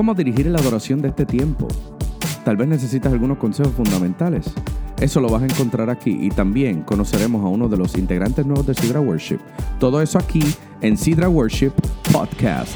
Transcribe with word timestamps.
¿Cómo 0.00 0.14
dirigir 0.14 0.46
la 0.46 0.58
adoración 0.58 1.02
de 1.02 1.08
este 1.08 1.26
tiempo? 1.26 1.68
Tal 2.42 2.56
vez 2.56 2.66
necesitas 2.66 3.12
algunos 3.12 3.36
consejos 3.36 3.74
fundamentales. 3.74 4.50
Eso 4.98 5.20
lo 5.20 5.28
vas 5.28 5.42
a 5.42 5.44
encontrar 5.44 5.90
aquí 5.90 6.16
y 6.18 6.30
también 6.30 6.80
conoceremos 6.84 7.44
a 7.44 7.48
uno 7.48 7.68
de 7.68 7.76
los 7.76 7.98
integrantes 7.98 8.46
nuevos 8.46 8.66
de 8.66 8.72
Sidra 8.72 8.98
Worship. 8.98 9.40
Todo 9.78 10.00
eso 10.00 10.18
aquí 10.18 10.40
en 10.80 10.96
Sidra 10.96 11.28
Worship 11.28 11.72
Podcast. 12.10 12.72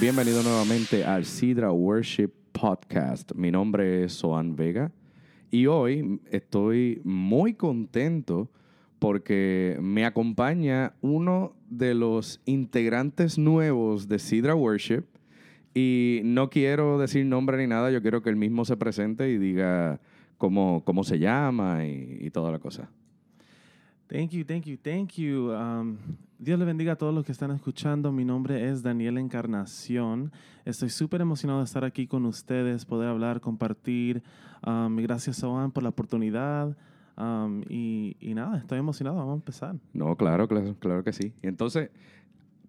Bienvenido 0.00 0.44
nuevamente 0.44 1.04
al 1.04 1.24
Sidra 1.24 1.72
Worship 1.72 2.43
Podcast. 2.64 3.32
Mi 3.34 3.50
nombre 3.50 4.04
es 4.04 4.14
Soan 4.14 4.56
Vega 4.56 4.90
y 5.50 5.66
hoy 5.66 6.18
estoy 6.30 7.02
muy 7.04 7.52
contento 7.52 8.50
porque 8.98 9.76
me 9.82 10.06
acompaña 10.06 10.94
uno 11.02 11.54
de 11.68 11.92
los 11.92 12.40
integrantes 12.46 13.36
nuevos 13.36 14.08
de 14.08 14.18
Sidra 14.18 14.54
Worship 14.54 15.04
y 15.74 16.22
no 16.24 16.48
quiero 16.48 16.98
decir 16.98 17.26
nombre 17.26 17.58
ni 17.58 17.66
nada, 17.66 17.90
yo 17.90 18.00
quiero 18.00 18.22
que 18.22 18.30
él 18.30 18.36
mismo 18.36 18.64
se 18.64 18.78
presente 18.78 19.28
y 19.28 19.36
diga 19.36 20.00
cómo, 20.38 20.84
cómo 20.86 21.04
se 21.04 21.18
llama 21.18 21.84
y, 21.84 22.16
y 22.18 22.30
toda 22.30 22.50
la 22.50 22.60
cosa. 22.60 22.88
Thank 24.14 24.30
you, 24.30 24.44
thank 24.44 24.64
you, 24.66 24.76
thank 24.76 25.14
you. 25.16 25.50
Um, 25.50 25.98
Dios 26.38 26.56
le 26.56 26.64
bendiga 26.64 26.92
a 26.92 26.96
todos 26.96 27.12
los 27.12 27.24
que 27.24 27.32
están 27.32 27.50
escuchando. 27.50 28.12
Mi 28.12 28.24
nombre 28.24 28.70
es 28.70 28.80
Daniel 28.80 29.18
Encarnación. 29.18 30.30
Estoy 30.64 30.90
súper 30.90 31.20
emocionado 31.20 31.58
de 31.58 31.64
estar 31.64 31.84
aquí 31.84 32.06
con 32.06 32.24
ustedes, 32.24 32.84
poder 32.84 33.08
hablar, 33.08 33.40
compartir. 33.40 34.22
Um, 34.64 34.94
gracias, 34.98 35.42
Juan, 35.42 35.72
por 35.72 35.82
la 35.82 35.88
oportunidad. 35.88 36.76
Um, 37.16 37.62
y, 37.68 38.16
y, 38.20 38.34
nada, 38.34 38.58
estoy 38.58 38.78
emocionado. 38.78 39.16
Vamos 39.16 39.32
a 39.32 39.34
empezar. 39.34 39.76
No, 39.92 40.16
claro, 40.16 40.46
claro, 40.46 40.76
claro 40.78 41.02
que 41.02 41.12
sí. 41.12 41.32
Entonces, 41.42 41.90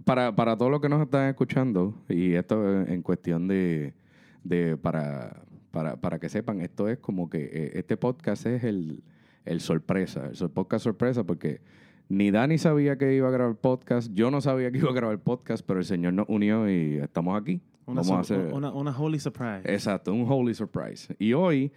para, 0.04 0.36
para 0.36 0.58
todos 0.58 0.72
los 0.72 0.82
que 0.82 0.90
nos 0.90 1.00
están 1.00 1.30
escuchando, 1.30 1.94
y 2.10 2.34
esto 2.34 2.82
en 2.88 3.04
cuestión 3.04 3.48
de, 3.48 3.94
de 4.44 4.78
para, 4.78 5.44
para, 5.70 5.96
para 5.96 6.18
que 6.18 6.28
sepan, 6.28 6.62
esto 6.62 6.90
es 6.90 6.98
como 6.98 7.30
que 7.30 7.44
eh, 7.44 7.72
este 7.76 7.98
podcast 7.98 8.48
es 8.48 8.64
el 8.64 9.04
el 9.46 9.62
sorpresa, 9.62 10.30
el 10.40 10.50
podcast 10.50 10.84
sorpresa, 10.84 11.24
porque 11.24 11.62
ni 12.10 12.32
Dani 12.32 12.58
sabía 12.58 12.98
que 12.98 13.14
iba 13.16 13.28
a 13.28 13.32
grabar 13.32 13.56
podcast, 13.56 14.12
yo 14.14 14.30
no 14.32 14.42
sabía 14.42 14.72
que 14.72 14.78
iba 14.80 14.90
a 14.90 14.94
grabar 14.94 15.20
podcast, 15.20 15.66
pero 15.66 15.80
el 15.80 15.86
Señor 15.86 16.14
nos 16.14 16.26
unió 16.30 16.70
y 16.70 16.98
estamos 16.98 17.40
aquí. 17.40 17.62
Una, 17.88 18.02
Vamos 18.02 18.12
a 18.18 18.20
hacer... 18.22 18.54
una, 18.54 18.72
una 18.72 18.98
holy 18.98 19.20
surprise. 19.20 19.62
Exacto, 19.66 20.12
un 20.14 20.26
holy 20.28 20.54
surprise. 20.56 21.16
Y 21.20 21.34
hoy 21.34 21.72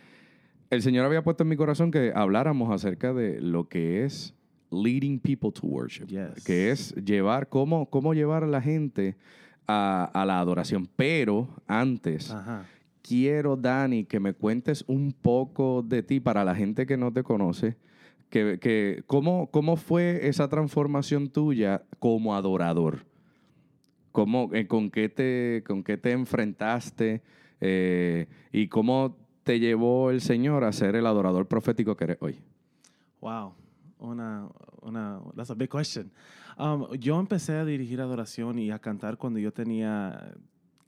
el 0.70 0.83
Señor 0.83 1.05
había 1.05 1.22
puesto 1.22 1.42
en 1.42 1.48
mi 1.50 1.56
corazón 1.56 1.91
que 1.91 2.12
habláramos 2.14 2.70
acerca 2.72 3.12
de 3.12 3.41
lo 3.41 3.69
que 3.69 4.05
es 4.05 4.34
leading 4.70 5.19
people 5.19 5.50
to 5.53 5.66
worship, 5.66 6.06
Yes. 6.06 6.44
que 6.44 6.70
es 6.70 6.94
llevar, 6.94 7.48
cómo, 7.48 7.88
cómo 7.91 8.12
llevar 8.14 8.44
a 8.44 8.47
la 8.47 8.60
gente 8.60 9.16
a, 9.66 10.10
a 10.14 10.25
la 10.27 10.41
adoración. 10.41 10.88
Pero 10.97 11.48
antes, 11.66 12.30
Ajá. 12.30 12.64
Quiero, 13.09 13.56
Dani, 13.56 14.05
que 14.05 14.20
me 14.20 14.34
cuentes 14.34 14.84
un 14.87 15.12
poco 15.12 15.83
de 15.83 16.03
ti 16.03 16.20
para 16.20 16.45
la 16.45 16.55
gente 16.55 16.84
que 16.84 16.98
no 16.98 17.11
te 17.11 17.23
conoce. 17.23 17.77
Que, 18.28 18.59
que, 18.61 19.03
¿cómo, 19.06 19.50
¿Cómo 19.50 19.77
fue 19.77 20.28
esa 20.28 20.48
transformación 20.48 21.31
tuya 21.31 21.83
como 21.98 22.34
adorador? 22.34 23.06
¿Cómo, 24.12 24.50
eh, 24.53 24.67
con, 24.67 24.91
qué 24.91 25.09
te, 25.09 25.65
¿Con 25.67 25.83
qué 25.83 25.97
te 25.97 26.12
enfrentaste? 26.12 27.23
Eh, 27.62 28.27
¿Y 28.53 28.69
cómo 28.69 29.17
te 29.43 29.59
llevó 29.59 30.11
el 30.11 30.20
Señor 30.20 30.65
a 30.65 30.72
ser 30.72 30.95
el 30.95 31.06
adorador 31.06 31.48
profético 31.48 31.97
que 31.97 32.05
eres 32.05 32.19
hoy? 32.20 32.39
Wow. 33.22 33.55
Una, 34.00 34.48
una, 34.83 35.20
that's 35.34 35.50
a 35.50 35.55
big 35.55 35.71
question. 35.71 36.12
Um, 36.59 36.93
yo 36.99 37.19
empecé 37.19 37.55
a 37.55 37.65
dirigir 37.65 38.00
adoración 38.00 38.59
y 38.59 38.71
a 38.71 38.78
cantar 38.78 39.16
cuando 39.16 39.38
yo 39.38 39.53
tenía 39.53 40.34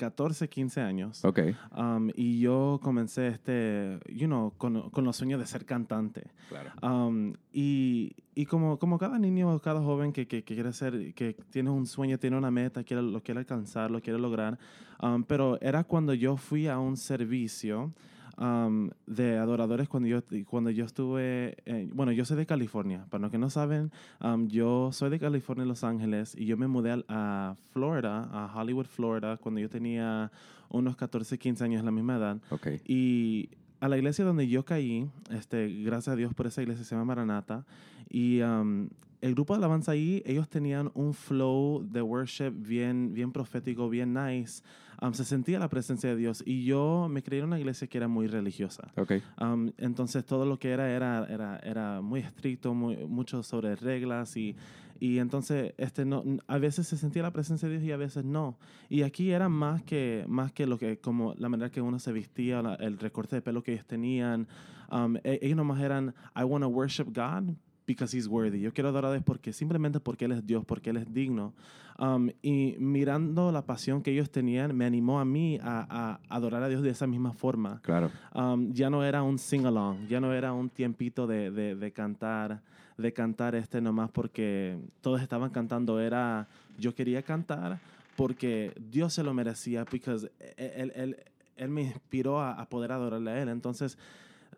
14, 0.00 0.48
15 0.48 0.80
años. 0.80 1.24
Ok. 1.26 1.40
Um, 1.76 2.10
y 2.14 2.40
yo 2.40 2.80
comencé 2.82 3.28
este, 3.28 4.00
you 4.08 4.26
know, 4.26 4.54
con, 4.56 4.88
con 4.88 5.04
los 5.04 5.14
sueños 5.16 5.38
de 5.38 5.46
ser 5.46 5.66
cantante. 5.66 6.30
Claro. 6.48 6.70
Um, 6.82 7.34
y, 7.52 8.16
y 8.34 8.46
como, 8.46 8.78
como 8.78 8.98
cada 8.98 9.18
niño, 9.18 9.58
cada 9.60 9.80
joven 9.82 10.14
que, 10.14 10.26
que, 10.26 10.42
que 10.42 10.54
quiere 10.54 10.72
ser, 10.72 11.12
que 11.12 11.34
tiene 11.50 11.68
un 11.68 11.86
sueño, 11.86 12.18
tiene 12.18 12.38
una 12.38 12.50
meta, 12.50 12.82
quiere, 12.82 13.02
lo 13.02 13.22
quiere 13.22 13.40
alcanzar, 13.40 13.90
lo 13.90 14.00
quiere 14.00 14.18
lograr. 14.18 14.58
Um, 15.02 15.22
pero 15.22 15.60
era 15.60 15.84
cuando 15.84 16.14
yo 16.14 16.38
fui 16.38 16.66
a 16.66 16.78
un 16.78 16.96
servicio 16.96 17.92
um, 18.40 18.90
de 19.06 19.38
adoradores 19.38 19.88
cuando 19.88 20.08
yo, 20.08 20.20
cuando 20.46 20.70
yo 20.70 20.84
estuve, 20.84 21.56
eh, 21.66 21.88
bueno, 21.92 22.10
yo 22.12 22.24
soy 22.24 22.36
de 22.38 22.46
California, 22.46 23.06
para 23.10 23.22
los 23.22 23.30
que 23.30 23.38
no 23.38 23.50
saben, 23.50 23.92
um, 24.20 24.48
yo 24.48 24.90
soy 24.92 25.10
de 25.10 25.20
California, 25.20 25.64
Los 25.64 25.84
Ángeles, 25.84 26.34
y 26.36 26.46
yo 26.46 26.56
me 26.56 26.66
mudé 26.66 27.04
a 27.08 27.54
Florida, 27.72 28.28
a 28.32 28.52
Hollywood, 28.54 28.86
Florida, 28.86 29.36
cuando 29.36 29.60
yo 29.60 29.68
tenía 29.68 30.32
unos 30.70 30.96
14, 30.96 31.38
15 31.38 31.64
años, 31.64 31.84
la 31.84 31.90
misma 31.90 32.16
edad. 32.16 32.38
Ok. 32.50 32.68
Y 32.86 33.50
a 33.80 33.88
la 33.88 33.96
iglesia 33.96 34.24
donde 34.24 34.48
yo 34.48 34.64
caí, 34.64 35.08
este, 35.30 35.68
gracias 35.82 36.14
a 36.14 36.16
Dios 36.16 36.34
por 36.34 36.46
esa 36.46 36.62
iglesia, 36.62 36.84
se 36.84 36.94
llama 36.94 37.06
Maranata. 37.06 37.64
Y 38.08 38.40
um, 38.42 38.88
el 39.20 39.34
grupo 39.34 39.54
de 39.54 39.58
alabanza 39.58 39.92
ahí, 39.92 40.22
ellos 40.26 40.48
tenían 40.48 40.90
un 40.94 41.14
flow 41.14 41.86
de 41.86 42.02
worship 42.02 42.50
bien, 42.50 43.12
bien 43.12 43.32
profético, 43.32 43.88
bien 43.88 44.14
nice. 44.14 44.62
Um, 45.02 45.12
se 45.14 45.24
sentía 45.24 45.58
la 45.58 45.68
presencia 45.68 46.10
de 46.10 46.16
Dios. 46.16 46.42
Y 46.46 46.64
yo 46.64 47.08
me 47.10 47.22
creí 47.22 47.38
en 47.40 47.46
una 47.46 47.58
iglesia 47.58 47.86
que 47.88 47.96
era 47.98 48.06
muy 48.08 48.26
religiosa. 48.26 48.92
Ok. 48.96 49.12
Um, 49.40 49.70
entonces 49.78 50.24
todo 50.26 50.44
lo 50.44 50.58
que 50.58 50.70
era 50.70 50.90
era, 50.90 51.26
era, 51.28 51.58
era 51.64 52.00
muy 52.02 52.20
estricto, 52.20 52.74
muy, 52.74 52.96
mucho 53.06 53.42
sobre 53.42 53.76
reglas 53.76 54.36
y, 54.36 54.54
y 54.98 55.18
entonces 55.18 55.72
este 55.78 56.04
no, 56.04 56.22
a 56.46 56.58
veces 56.58 56.86
se 56.86 56.98
sentía 56.98 57.22
la 57.22 57.30
presencia 57.32 57.66
de 57.68 57.78
Dios 57.78 57.84
y 57.88 57.92
a 57.92 57.96
veces 57.96 58.24
no. 58.24 58.58
Y 58.90 59.02
aquí 59.02 59.30
era 59.30 59.48
más 59.48 59.82
que, 59.82 60.24
más 60.28 60.52
que 60.52 60.66
lo 60.66 60.76
que, 60.78 60.98
como 60.98 61.34
la 61.38 61.48
manera 61.48 61.70
que 61.70 61.80
uno 61.80 61.98
se 61.98 62.12
vestía, 62.12 62.60
la- 62.60 62.74
el 62.74 62.98
recorte 62.98 63.36
de 63.36 63.42
pelo 63.42 63.62
que 63.62 63.72
ellos 63.72 63.86
tenían. 63.86 64.46
Um, 64.92 65.16
e- 65.24 65.38
ellos 65.40 65.56
nomás 65.56 65.80
eran, 65.80 66.14
I 66.36 66.44
want 66.44 66.62
to 66.62 66.68
worship 66.68 67.04
God 67.14 67.54
because 67.94 68.16
he's 68.16 68.26
worthy. 68.26 68.60
Yo 68.60 68.72
quiero 68.72 68.88
adorar 68.88 69.10
a 69.10 69.14
Dios 69.14 69.24
porque 69.24 69.52
simplemente 69.52 70.00
porque 70.00 70.24
Él 70.26 70.32
es 70.32 70.46
Dios, 70.46 70.64
porque 70.64 70.90
Él 70.90 70.96
es 70.98 71.12
digno. 71.12 71.52
Um, 71.98 72.30
y 72.40 72.76
mirando 72.78 73.52
la 73.52 73.62
pasión 73.66 74.02
que 74.02 74.10
ellos 74.12 74.30
tenían, 74.30 74.74
me 74.74 74.86
animó 74.86 75.20
a 75.20 75.24
mí 75.24 75.58
a, 75.62 75.86
a 75.90 76.20
adorar 76.34 76.62
a 76.62 76.68
Dios 76.68 76.82
de 76.82 76.88
esa 76.90 77.06
misma 77.06 77.32
forma 77.34 77.80
Claro. 77.82 78.10
um, 78.34 78.72
ya 78.72 78.88
no 78.88 79.04
era 79.04 79.22
un 79.22 79.38
sing-along, 79.38 80.06
ya 80.08 80.18
no 80.18 80.32
era 80.32 80.52
un 80.54 80.70
tiempito 80.70 81.26
de, 81.26 81.50
de, 81.50 81.74
de 81.76 81.92
cantar, 81.92 82.62
de 82.96 83.12
cantar 83.12 83.54
este 83.54 83.82
nomás 83.82 84.10
porque 84.10 84.78
todos 85.02 85.20
estaban 85.20 85.50
cantando, 85.50 86.00
era, 86.00 86.48
yo 86.78 86.94
quería 86.94 87.22
cantar 87.22 87.80
porque 88.16 88.72
Dios 88.90 89.12
se 89.12 89.22
lo 89.22 89.34
merecía, 89.34 89.84
porque 89.84 90.10
él, 90.56 90.92
él, 90.94 91.16
él 91.56 91.68
me 91.68 91.82
inspiró 91.82 92.40
a, 92.40 92.52
a 92.52 92.66
poder 92.68 92.92
adorarle 92.92 93.30
a 93.30 93.42
Él. 93.42 93.48
Entonces, 93.48 93.98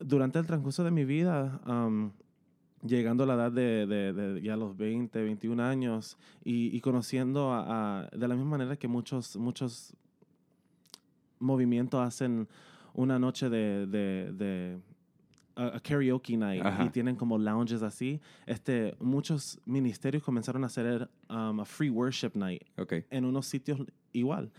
durante 0.01 0.39
el 0.39 0.47
transcurso 0.47 0.83
de 0.85 0.91
mi 0.91 1.05
vida, 1.05 1.61
um, 1.67 2.11
llegando 2.85 3.25
a 3.25 3.27
la 3.27 3.35
edad 3.35 3.53
de, 3.53 3.87
de, 3.87 4.13
de 4.13 4.43
ya 4.43 4.57
los 4.57 4.77
20, 4.77 5.23
21 5.23 5.63
años 5.63 6.17
y, 6.45 6.77
y 6.77 6.81
conociendo 6.81 7.53
a, 7.53 8.03
a- 8.03 8.09
de 8.09 8.29
la 8.29 8.35
misma 8.35 8.51
manera 8.51 8.77
que 8.77 8.89
muchos, 8.89 9.37
muchos 9.37 9.95
movimientos 11.39 12.01
hacen 12.01 12.49
una 12.95 13.19
noche 13.19 13.49
de, 13.49 13.87
de, 13.87 14.33
de 14.33 14.79
a, 15.57 15.77
a 15.77 15.81
karaoke 15.81 16.37
night 16.37 16.65
Ajá. 16.65 16.85
y 16.85 16.91
tienen 16.91 17.17
como 17.17 17.39
lounges 17.39 17.83
así, 17.83 18.21
este, 18.47 18.95
muchos 19.01 19.61
ministerios 19.65 20.23
comenzaron 20.23 20.63
a 20.65 20.67
hacer 20.67 21.09
um, 21.31 21.61
a 21.61 21.65
free 21.65 21.91
worship 21.91 22.33
night 22.35 22.63
en 23.11 23.25
unos 23.25 23.47
sitios 23.47 23.81
igual. 24.13 24.51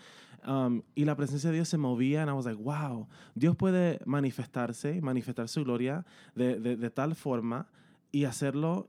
Um, 0.46 0.82
y 0.94 1.06
la 1.06 1.16
presencia 1.16 1.50
de 1.52 1.56
Dios 1.56 1.70
se 1.70 1.78
movía, 1.78 2.22
and 2.22 2.30
I 2.30 2.34
was 2.34 2.46
like, 2.46 2.62
wow, 2.62 3.08
Dios 3.34 3.56
puede 3.56 4.00
manifestarse, 4.06 5.00
manifestar 5.02 5.48
su 5.48 5.64
gloria 5.64 6.06
de, 6.36 6.60
de, 6.60 6.76
de 6.76 6.90
tal 6.90 7.16
forma 7.16 7.70
y 8.14 8.24
hacerlo 8.24 8.88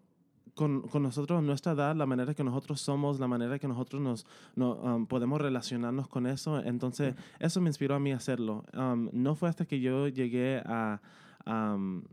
con, 0.55 0.83
con 0.83 1.03
nosotros, 1.03 1.43
nuestra 1.43 1.73
edad, 1.73 1.97
la 1.97 2.07
manera 2.07 2.33
que 2.35 2.45
nosotros 2.45 2.81
somos, 2.81 3.19
la 3.19 3.27
manera 3.27 3.59
que 3.59 3.67
nosotros 3.67 4.01
nos, 4.01 4.25
no, 4.55 4.75
um, 4.77 5.07
podemos 5.07 5.41
relacionarnos 5.41 6.07
con 6.07 6.27
eso. 6.29 6.61
Entonces, 6.63 7.17
eso 7.41 7.61
me 7.61 7.69
inspiró 7.71 7.97
a 7.97 7.99
mí 7.99 8.13
a 8.13 8.17
hacerlo. 8.19 8.65
Um, 8.73 9.09
no 9.13 9.35
fue 9.35 9.49
hasta 9.49 9.65
que 9.65 9.81
yo 9.81 10.07
llegué 10.07 10.63
a... 10.65 11.01
um, 11.47 12.05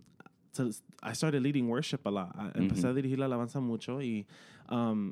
to- 0.56 0.70
I 1.04 1.14
started 1.14 1.42
leading 1.44 1.70
worship 1.70 2.00
a 2.06 2.10
lot. 2.12 2.30
A- 2.36 2.52
Empecé 2.56 2.88
a 2.88 2.90
Ujú. 2.90 2.96
dirigir 2.96 3.20
la 3.20 3.26
alabanza 3.26 3.60
mucho 3.60 4.02
y 4.02 4.26
um, 4.72 5.12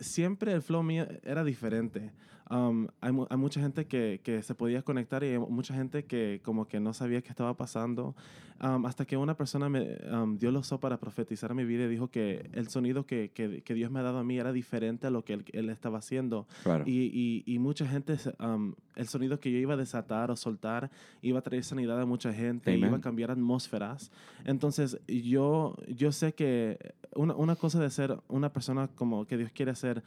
siempre 0.00 0.52
el 0.52 0.62
flow 0.62 0.82
mío 0.82 1.06
era 1.22 1.44
diferente. 1.44 2.10
Um, 2.50 2.86
hay, 3.00 3.12
mu- 3.12 3.26
hay 3.30 3.36
mucha 3.36 3.60
gente 3.60 3.86
que, 3.86 4.20
que 4.22 4.42
se 4.42 4.54
podía 4.54 4.82
conectar 4.82 5.22
y 5.24 5.28
hay 5.28 5.38
mucha 5.38 5.74
gente 5.74 6.04
que 6.04 6.40
como 6.44 6.66
que 6.66 6.80
no 6.80 6.92
sabía 6.92 7.22
qué 7.22 7.30
estaba 7.30 7.56
pasando. 7.56 8.14
Um, 8.62 8.86
hasta 8.86 9.04
que 9.04 9.16
una 9.16 9.36
persona 9.36 9.68
me, 9.68 9.98
um, 10.12 10.38
Dios 10.38 10.52
lo 10.52 10.60
usó 10.60 10.78
para 10.78 10.96
profetizar 10.98 11.50
a 11.50 11.54
mi 11.54 11.64
vida 11.64 11.84
y 11.84 11.88
dijo 11.88 12.08
que 12.08 12.48
el 12.52 12.68
sonido 12.68 13.04
que, 13.04 13.32
que, 13.34 13.62
que 13.62 13.74
Dios 13.74 13.90
me 13.90 13.98
ha 13.98 14.02
dado 14.04 14.18
a 14.18 14.24
mí 14.24 14.38
era 14.38 14.52
diferente 14.52 15.08
a 15.08 15.10
lo 15.10 15.24
que 15.24 15.32
él, 15.34 15.44
él 15.52 15.70
estaba 15.70 15.98
haciendo. 15.98 16.46
Claro. 16.62 16.84
Y, 16.86 17.10
y, 17.12 17.52
y 17.52 17.58
mucha 17.58 17.84
gente, 17.84 18.16
um, 18.38 18.74
el 18.94 19.08
sonido 19.08 19.40
que 19.40 19.50
yo 19.50 19.58
iba 19.58 19.74
a 19.74 19.76
desatar 19.76 20.30
o 20.30 20.36
soltar 20.36 20.88
iba 21.20 21.40
a 21.40 21.42
traer 21.42 21.64
sanidad 21.64 22.00
a 22.00 22.06
mucha 22.06 22.32
gente, 22.32 22.70
Amen. 22.72 22.88
iba 22.88 22.96
a 22.98 23.00
cambiar 23.00 23.32
atmósferas. 23.32 24.12
Entonces, 24.44 25.00
yo, 25.08 25.74
yo 25.88 26.12
sé 26.12 26.32
que 26.32 26.78
una, 27.16 27.34
una 27.34 27.56
cosa 27.56 27.80
de 27.80 27.90
ser 27.90 28.16
una 28.28 28.52
persona 28.52 28.86
como 28.86 29.26
que 29.26 29.36
Dios 29.36 29.50
quiere 29.50 29.74
ser 29.74 30.04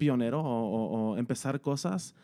pionero 0.00 0.40
o, 0.40 0.46
o- 0.76 0.88
o 1.12 1.16
empezar 1.18 1.60
cosas 1.60 2.14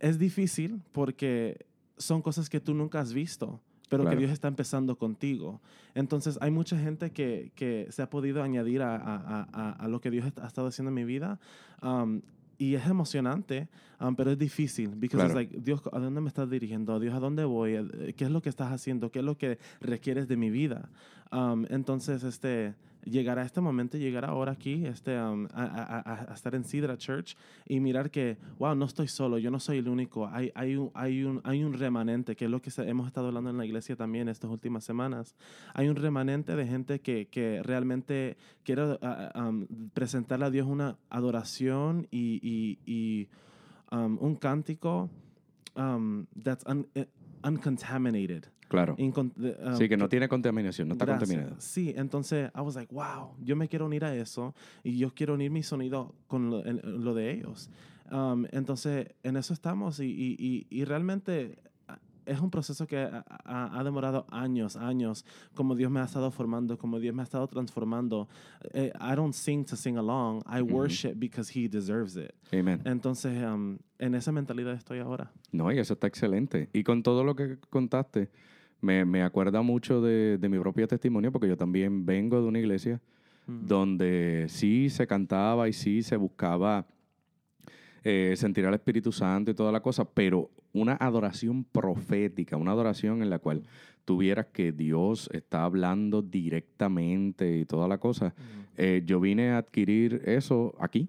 es 0.00 0.18
difícil 0.18 0.82
porque 0.90 1.64
son 1.96 2.20
cosas 2.22 2.50
que 2.50 2.58
tú 2.60 2.74
nunca 2.74 2.98
has 3.00 3.12
visto, 3.12 3.60
pero 3.88 4.02
Claro. 4.02 4.16
que 4.16 4.20
Dios 4.22 4.32
está 4.32 4.48
empezando 4.48 4.96
contigo. 4.96 5.60
Entonces, 5.94 6.36
hay 6.40 6.50
mucha 6.50 6.76
gente 6.76 7.12
que, 7.12 7.52
que 7.54 7.86
se 7.90 8.02
ha 8.02 8.10
podido 8.10 8.42
añadir 8.42 8.82
a, 8.82 8.96
a- 8.96 9.46
a- 9.52 9.70
a 9.84 9.88
lo 9.88 10.00
que 10.00 10.10
Dios 10.10 10.24
ha 10.42 10.46
estado 10.48 10.66
haciendo 10.66 10.88
en 10.90 10.94
mi 10.94 11.04
vida. 11.04 11.38
um, 11.82 12.20
y 12.58 12.74
es 12.76 12.86
emocionante, 12.86 13.68
um, 14.00 14.14
pero 14.14 14.30
es 14.30 14.38
difícil. 14.38 14.90
Porque 14.90 15.08
Claro. 15.08 15.30
es 15.30 15.34
like, 15.34 15.58
Dios, 15.60 15.80
¿a 15.92 15.98
dónde 15.98 16.20
me 16.20 16.28
estás 16.28 16.48
dirigiendo? 16.48 17.00
Dios, 17.00 17.12
¿a 17.14 17.18
dónde 17.18 17.44
voy? 17.44 17.72
Eh, 17.74 18.14
¿Qué 18.16 18.24
es 18.24 18.30
lo 18.30 18.40
que 18.40 18.50
estás 18.50 18.70
haciendo? 18.70 19.10
¿Qué 19.10 19.18
es 19.18 19.24
lo 19.24 19.36
que 19.36 19.58
requieres 19.80 20.28
de 20.28 20.36
mi 20.36 20.50
vida? 20.50 20.88
Um, 21.32 21.64
entonces, 21.70 22.22
este, 22.22 22.74
llegar 23.04 23.38
a 23.38 23.42
este 23.42 23.60
momento, 23.60 23.98
llegar 23.98 24.24
ahora 24.24 24.52
aquí, 24.52 24.86
este, 24.86 25.20
um, 25.20 25.46
a, 25.54 25.64
a- 25.64 26.30
a- 26.30 26.34
estar 26.34 26.54
en 26.54 26.64
Sidra 26.64 26.96
Church 26.96 27.36
y 27.66 27.80
mirar 27.80 28.10
que, 28.10 28.36
wow, 28.58 28.74
no 28.74 28.84
estoy 28.84 29.08
solo, 29.08 29.38
yo 29.38 29.50
no 29.50 29.58
soy 29.58 29.78
el 29.78 29.88
único, 29.88 30.28
hay, 30.28 30.52
hay, 30.54 30.76
un, 30.76 30.90
hay, 30.94 31.24
un, 31.24 31.40
hay 31.44 31.64
un 31.64 31.72
remanente, 31.74 32.36
que 32.36 32.44
es 32.44 32.50
lo 32.50 32.60
que 32.62 32.70
hemos 32.78 33.06
estado 33.06 33.28
hablando 33.28 33.50
en 33.50 33.58
la 33.58 33.66
iglesia 33.66 33.96
también 33.96 34.28
estas 34.28 34.50
últimas 34.50 34.84
semanas. 34.84 35.34
Hay 35.74 35.88
un 35.88 35.96
remanente 35.96 36.54
de 36.56 36.66
gente 36.66 37.00
que, 37.00 37.26
que 37.26 37.62
realmente 37.62 38.36
quiere 38.64 38.98
ah, 39.02 39.30
ah, 39.34 39.48
um, 39.48 39.66
presentarle 39.92 40.44
a 40.46 40.50
Dios 40.50 40.66
una 40.66 40.96
adoración 41.10 42.06
y, 42.10 42.38
y, 42.42 42.78
y, 42.86 43.28
um, 43.90 44.16
un 44.20 44.36
cántico 44.36 45.10
um, 45.76 46.26
that's 46.42 46.64
un- 46.66 46.86
eh, 46.94 47.06
uncontaminated. 47.44 48.44
Claro. 48.68 48.96
Incon- 48.96 49.32
um, 49.36 49.76
Sí, 49.76 49.88
que 49.88 49.96
no 49.98 50.08
tiene 50.08 50.28
contaminación, 50.28 50.88
no 50.88 50.94
está 50.94 51.04
Gracias. 51.04 51.28
contaminada. 51.28 51.60
Sí, 51.60 51.92
entonces 51.96 52.50
I 52.56 52.60
was 52.60 52.74
like, 52.74 52.92
wow, 52.94 53.34
yo 53.42 53.54
me 53.54 53.68
quiero 53.68 53.84
unir 53.86 54.04
a 54.04 54.14
eso 54.14 54.54
y 54.82 54.96
yo 54.96 55.12
quiero 55.14 55.34
unir 55.34 55.50
mi 55.50 55.62
sonido 55.62 56.14
con 56.26 56.50
lo, 56.50 56.64
en- 56.64 56.80
lo 57.04 57.12
de 57.14 57.32
ellos. 57.32 57.68
Um, 58.10 58.46
entonces, 58.52 59.08
en 59.22 59.36
eso 59.36 59.52
estamos 59.54 60.00
y, 60.00 60.04
y, 60.06 60.36
y, 60.38 60.66
y 60.70 60.84
realmente 60.84 61.58
es 62.26 62.40
un 62.40 62.50
proceso 62.50 62.86
que 62.86 62.98
ha, 62.98 63.24
ha- 63.44 63.78
ha 63.78 63.84
demorado 63.84 64.26
años, 64.30 64.76
años, 64.76 65.24
como 65.54 65.74
Dios 65.74 65.90
me 65.90 66.00
ha 66.00 66.04
estado 66.04 66.30
formando, 66.30 66.76
como 66.78 66.98
Dios 67.00 67.14
me 67.14 67.22
ha 67.22 67.24
estado 67.24 67.46
transformando. 67.46 68.28
Eh, 68.72 68.92
I 69.00 69.14
don't 69.16 69.34
sing 69.34 69.64
to 69.64 69.76
sing 69.76 69.96
along, 69.96 70.42
I 70.46 70.60
worship 70.62 71.14
because 71.16 71.50
He 71.52 71.68
deserves 71.68 72.16
it. 72.16 72.32
Amen. 72.52 72.80
Entonces, 72.84 73.42
um, 73.44 73.78
en 73.98 74.14
esa 74.14 74.32
mentalidad 74.32 74.74
estoy 74.74 74.98
ahora. 75.00 75.30
No, 75.52 75.70
y 75.72 75.78
eso 75.78 75.94
está 75.94 76.06
excelente. 76.06 76.68
Y 76.72 76.82
con 76.84 77.02
todo 77.02 77.24
lo 77.24 77.34
que 77.34 77.58
contaste, 77.70 78.30
me, 78.80 79.04
me 79.04 79.22
acuerda 79.22 79.62
mucho 79.62 80.00
de, 80.00 80.38
de 80.38 80.48
mi 80.48 80.58
propio 80.58 80.88
testimonio, 80.88 81.30
porque 81.32 81.48
yo 81.48 81.56
también 81.56 82.04
vengo 82.06 82.40
de 82.40 82.48
una 82.48 82.58
iglesia 82.58 83.00
Mm. 83.44 83.66
donde 83.66 84.46
sí 84.48 84.88
se 84.88 85.04
cantaba 85.08 85.68
y 85.68 85.72
sí 85.72 86.04
se 86.04 86.16
buscaba 86.16 86.86
eh, 88.04 88.34
sentir 88.36 88.66
al 88.66 88.74
Espíritu 88.74 89.12
Santo 89.12 89.50
y 89.50 89.54
toda 89.54 89.72
la 89.72 89.80
cosa, 89.80 90.04
pero 90.04 90.50
una 90.72 90.94
adoración 90.94 91.64
profética, 91.64 92.56
una 92.56 92.72
adoración 92.72 93.22
en 93.22 93.30
la 93.30 93.38
cual 93.38 93.62
tuvieras 94.04 94.46
que 94.46 94.72
Dios 94.72 95.30
está 95.32 95.64
hablando 95.64 96.22
directamente 96.22 97.58
y 97.58 97.64
toda 97.64 97.88
la 97.88 97.98
cosa. 97.98 98.34
Eh, 98.76 99.02
yo 99.06 99.20
vine 99.20 99.50
a 99.50 99.58
adquirir 99.58 100.22
eso 100.24 100.74
aquí, 100.80 101.08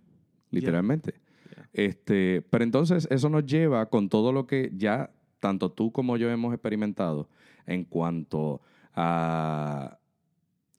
literalmente. 0.51 1.13
Yeah. 1.13 1.69
Este, 1.73 2.43
pero 2.49 2.63
entonces 2.63 3.07
eso 3.09 3.29
nos 3.29 3.45
lleva 3.45 3.87
con 3.87 4.09
todo 4.09 4.31
lo 4.31 4.45
que 4.45 4.71
ya 4.75 5.11
tanto 5.39 5.71
tú 5.71 5.91
como 5.91 6.17
yo 6.17 6.29
hemos 6.29 6.53
experimentado 6.53 7.27
en 7.65 7.83
cuanto 7.83 8.61
a 8.93 9.97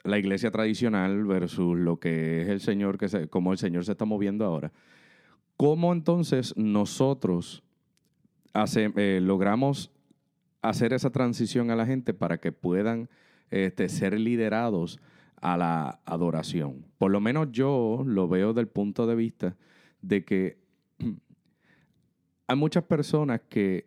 la 0.05 0.19
iglesia 0.19 0.51
tradicional 0.51 1.25
versus 1.25 1.77
lo 1.79 1.99
que 1.99 2.43
es 2.43 2.49
el 2.49 2.61
Señor, 2.61 2.99
que 2.99 3.09
se, 3.09 3.29
cómo 3.29 3.53
el 3.53 3.59
Señor 3.59 3.85
se 3.85 3.93
está 3.93 4.05
moviendo 4.05 4.45
ahora. 4.45 4.73
¿Cómo 5.57 5.93
entonces 5.93 6.55
nosotros 6.57 7.63
hace- 8.53 8.93
eh, 8.97 9.21
logramos 9.23 9.91
hacer 10.63 10.93
esa 10.93 11.11
transición 11.11 11.71
a 11.71 11.77
la 11.77 11.87
gente 11.87 12.15
para 12.15 12.39
que 12.39 12.53
puedan 12.53 13.09
este, 13.51 13.89
ser 13.89 14.19
liderados 14.19 14.99
a 15.41 15.57
la 15.57 16.01
adoración? 16.05 16.85
Por 16.99 17.11
lo 17.13 17.21
menos 17.21 17.49
yo 17.53 18.03
lo 18.05 18.27
veo 18.29 18.53
del 18.53 18.67
punto 18.69 19.07
de 19.07 19.15
vista 19.15 19.57
de 20.03 20.25
que 20.25 20.59
hay 22.49 22.57
muchas 22.57 22.85
personas 22.85 23.41
que 23.49 23.87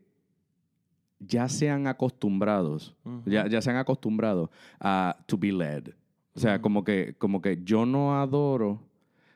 ya 1.19 1.49
se 1.49 1.69
han 1.69 1.87
acostumbrados, 1.87 2.95
ya, 3.25 3.47
ya 3.47 3.61
se 3.61 3.71
han 3.71 3.77
acostumbrado 3.77 4.51
a 4.79 5.17
to 5.25 5.37
be 5.37 5.51
led. 5.51 5.89
O 6.35 6.39
sea, 6.39 6.61
como, 6.61 6.83
que, 6.83 7.15
como 7.17 7.41
que 7.41 7.59
yo 7.63 7.85
no 7.87 8.19
adoro 8.21 8.83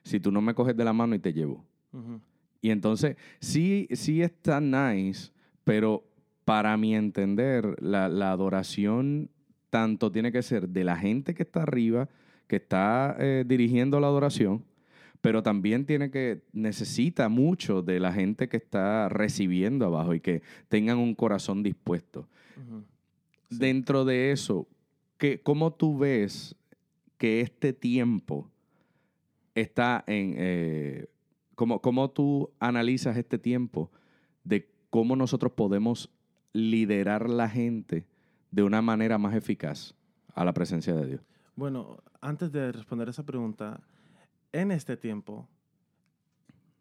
si 0.04 0.19
tú 0.19 0.31
no 0.31 0.42
me 0.42 0.54
coges 0.54 0.77
de 0.77 0.86
la 0.86 0.94
mano 0.94 1.16
y 1.16 1.19
te 1.19 1.34
llevo. 1.34 1.66
Y 2.62 2.70
entonces, 2.70 3.18
sí, 3.40 3.88
sí 3.92 4.22
está 4.22 4.62
nice, 4.62 5.32
pero 5.64 6.04
para 6.46 6.78
mi 6.78 6.96
entender, 6.96 7.76
la, 7.82 8.08
la 8.08 8.32
adoración 8.32 9.30
tanto 9.70 10.12
tiene 10.12 10.32
que 10.32 10.44
ser 10.44 10.70
de 10.70 10.84
la 10.84 10.98
gente 10.98 11.34
que 11.34 11.44
está 11.44 11.64
arriba, 11.64 12.08
que 12.48 12.58
está 12.58 13.16
eh, 13.20 13.44
dirigiendo 13.48 14.00
la 14.00 14.08
adoración, 14.08 14.64
pero 15.22 15.42
también 15.42 15.86
tiene 15.86 16.12
que, 16.12 16.42
necesita 16.52 17.30
mucho 17.30 17.82
de 17.82 18.00
la 18.00 18.12
gente 18.12 18.50
que 18.50 18.58
está 18.58 19.08
recibiendo 19.10 19.86
abajo 19.86 20.14
y 20.14 20.20
que 20.20 20.42
tengan 20.68 20.98
un 20.98 21.16
corazón 21.16 21.64
dispuesto. 21.64 22.28
Sí. 23.50 23.58
Dentro 23.58 24.06
de 24.06 24.32
eso, 24.32 24.68
¿qué, 25.18 25.40
¿cómo 25.42 25.74
tú 25.74 25.98
ves 25.98 26.56
que 27.18 27.42
este 27.42 27.74
tiempo 27.74 28.50
está 29.56 30.04
en... 30.08 30.36
eh, 30.38 31.08
cómo, 31.62 31.80
cómo 31.80 32.10
tú 32.10 32.50
analizas 32.60 33.16
este 33.18 33.38
tiempo 33.38 33.92
de 34.44 34.68
cómo 34.90 35.16
nosotros 35.16 35.52
podemos 35.52 36.10
liderar 36.54 37.30
la 37.30 37.48
gente 37.48 38.08
de 38.50 38.63
una 38.63 38.81
manera 38.81 39.19
más 39.19 39.36
eficaz 39.36 39.94
a 40.34 40.44
la 40.44 40.54
presencia 40.54 40.96
de 40.96 41.06
Dios? 41.06 41.22
Bueno, 41.56 42.00
antes 42.19 42.52
de 42.52 42.72
responder 42.72 43.10
esa 43.10 43.24
pregunta, 43.24 43.80
en 44.52 44.72
este 44.72 44.98
tiempo, 44.98 45.48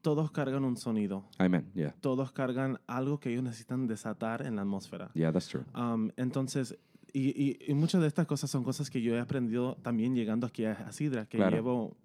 todos 0.00 0.30
cargan 0.30 0.64
un 0.64 0.78
sonido, 0.78 1.26
Amen. 1.36 1.70
Yeah. 1.74 1.94
todos 2.00 2.32
cargan 2.32 2.80
algo 2.86 3.20
que 3.20 3.30
ellos 3.32 3.42
necesitan 3.42 3.86
desatar 3.86 4.46
en 4.46 4.56
la 4.56 4.62
atmósfera. 4.62 5.10
Yeah, 5.12 5.30
that's 5.30 5.46
true. 5.48 5.64
Um, 5.74 6.10
entonces, 6.16 6.74
y, 7.12 7.28
y- 7.36 7.58
y 7.68 7.74
muchas 7.74 8.00
de 8.00 8.06
estas 8.06 8.26
cosas 8.26 8.50
son 8.50 8.64
cosas 8.64 8.88
que 8.88 9.02
yo 9.02 9.14
he 9.14 9.20
aprendido 9.20 9.76
también 9.82 10.14
llegando 10.14 10.46
aquí 10.46 10.64
a, 10.64 10.90
Sidra, 10.90 11.26
que 11.26 11.36
Claro. 11.36 11.54
llevo 11.54 11.96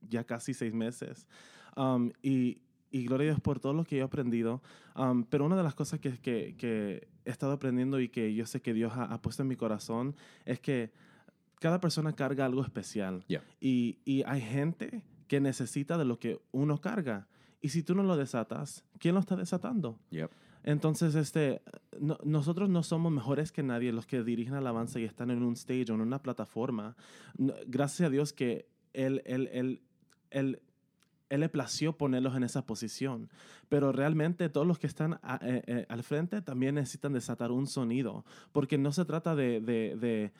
ya 0.00 0.24
casi 0.24 0.52
seis 0.52 0.74
meses. 0.74 1.28
Um, 1.78 2.10
y, 2.22 2.58
y 2.90 3.04
gloria 3.06 3.26
a 3.30 3.30
Dios 3.34 3.40
por 3.40 3.60
todo 3.60 3.72
lo 3.72 3.84
que 3.84 3.96
yo 3.96 4.02
he 4.02 4.04
aprendido. 4.04 4.60
Um, 4.96 5.22
pero 5.24 5.44
una 5.46 5.56
de 5.56 5.62
las 5.62 5.74
cosas 5.74 6.00
que, 6.00 6.18
que, 6.18 6.56
que 6.58 7.06
he 7.24 7.30
estado 7.30 7.52
aprendiendo 7.52 8.00
y 8.00 8.08
que 8.08 8.34
yo 8.34 8.46
sé 8.46 8.60
que 8.60 8.74
Dios 8.74 8.92
ha, 8.94 9.04
ha 9.04 9.22
puesto 9.22 9.42
en 9.42 9.48
mi 9.48 9.56
corazón 9.56 10.16
es 10.44 10.58
que 10.58 10.90
cada 11.60 11.80
persona 11.80 12.12
carga 12.14 12.46
algo 12.46 12.62
especial. 12.62 13.24
Yeah. 13.28 13.44
Y, 13.60 13.98
y 14.04 14.22
hay 14.26 14.40
gente 14.40 15.02
que 15.28 15.40
necesita 15.40 15.98
de 15.98 16.04
lo 16.04 16.18
que 16.18 16.40
uno 16.50 16.80
carga. 16.80 17.28
Y 17.60 17.68
si 17.68 17.82
tú 17.82 17.94
no 17.94 18.02
lo 18.02 18.16
desatas, 18.16 18.84
¿quién 18.98 19.14
lo 19.14 19.20
está 19.20 19.36
desatando? 19.36 19.98
Yep. 20.10 20.30
Entonces, 20.64 21.14
este, 21.14 21.62
no- 22.00 22.18
nosotros 22.24 22.68
no 22.68 22.82
somos 22.82 23.12
mejores 23.12 23.52
que 23.52 23.62
nadie 23.62 23.92
los 23.92 24.06
que 24.06 24.22
dirigen 24.24 24.54
alabanza 24.54 24.98
y 25.00 25.04
están 25.04 25.30
en 25.30 25.42
un 25.42 25.54
stage 25.54 25.90
o 25.90 25.94
en 25.94 26.00
una 26.00 26.20
plataforma. 26.22 26.96
No- 27.36 27.54
gracias 27.66 28.06
a 28.08 28.10
Dios 28.10 28.32
que 28.32 28.66
Él, 28.92 29.22
él, 29.26 29.48
él, 29.52 29.82
él, 30.30 30.60
él 31.30 31.40
le 31.40 31.48
plació 31.48 31.96
ponerlos 31.96 32.34
en 32.36 32.42
esa 32.42 32.64
posición. 32.66 33.28
Pero 33.68 33.92
realmente 33.92 34.48
todos 34.48 34.66
los 34.66 34.78
que 34.78 34.86
están 34.86 35.20
eh, 35.42 35.62
eh, 35.66 35.86
al 35.88 36.02
frente 36.02 36.40
también 36.42 36.76
necesitan 36.76 37.12
desatar 37.12 37.50
un 37.52 37.66
sonido. 37.66 38.24
Porque 38.52 38.78
no 38.78 38.92
se 38.92 39.04
trata 39.04 39.34
de, 39.34 39.60
de, 39.60 39.96
de 39.96 40.32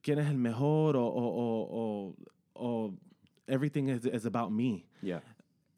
quién 0.00 0.18
es 0.18 0.28
el 0.30 0.38
mejor 0.38 0.96
o, 0.96 1.04
o, 1.06 1.68
o, 1.70 2.14
o- 2.54 2.94
everything 3.46 3.88
is, 3.88 4.24
about 4.26 4.50
me. 4.50 4.84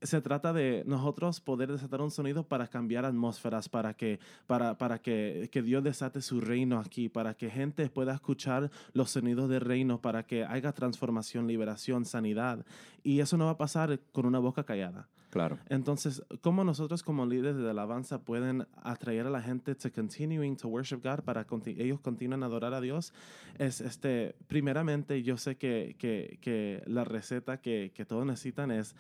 Se 0.05 0.21
trata 0.21 0.53
de 0.53 0.85
nosotros 0.87 1.41
poder 1.41 1.73
desatar 1.73 2.01
un 2.01 2.11
sonido 2.11 2.47
para 2.47 2.69
cambiar 2.69 3.05
atmósferas, 3.05 3.69
para 3.69 3.95
que, 3.95 4.21
para, 4.47 4.79
para 4.79 5.01
que, 5.01 5.49
que 5.51 5.63
Dios 5.63 5.83
desate 5.83 6.21
su 6.21 6.41
reino 6.41 6.79
aquí, 6.79 7.09
para 7.09 7.35
que 7.35 7.51
gente 7.51 7.89
pueda 7.89 8.15
escuchar 8.15 8.71
los 8.93 9.11
sonidos 9.11 9.49
del 9.49 9.61
reino, 9.61 10.01
para 10.01 10.27
que 10.27 10.45
haya 10.45 10.73
transformación, 10.73 11.47
liberación, 11.47 12.05
sanidad. 12.05 12.65
Y 13.03 13.21
eso 13.21 13.37
no 13.37 13.47
va 13.47 13.53
a 13.53 13.59
pasar 13.59 14.01
con 14.13 14.27
una 14.27 14.39
boca 14.39 14.65
callada. 14.65 15.09
Claro. 15.35 15.59
Entonces, 15.69 16.23
¿cómo 16.43 16.63
nosotros 16.63 17.03
como 17.03 17.27
líderes 17.27 17.57
de 17.57 17.69
alabanza 17.69 18.21
pueden 18.21 18.69
atraer 18.77 19.27
a 19.27 19.31
la 19.31 19.43
gente 19.43 19.75
to 19.75 19.91
continuing 19.91 20.57
to 20.57 20.69
worship 20.69 21.01
God 21.03 21.25
para 21.25 21.45
que 21.45 21.71
ellos 21.71 21.99
continúen 21.99 22.45
a 22.45 22.47
adorar 22.47 22.73
a 22.73 22.81
Dios? 22.81 23.13
Es, 23.59 23.81
este, 23.81 24.37
primeramente, 24.47 25.25
yo 25.25 25.37
sé 25.37 25.57
que, 25.57 25.97
que, 25.99 26.39
que 26.41 26.85
la 26.87 27.03
receta 27.03 27.61
que, 27.61 27.91
que, 27.93 28.05
todos 28.05 28.25
necesitan 28.25 28.71
es, 28.71 28.95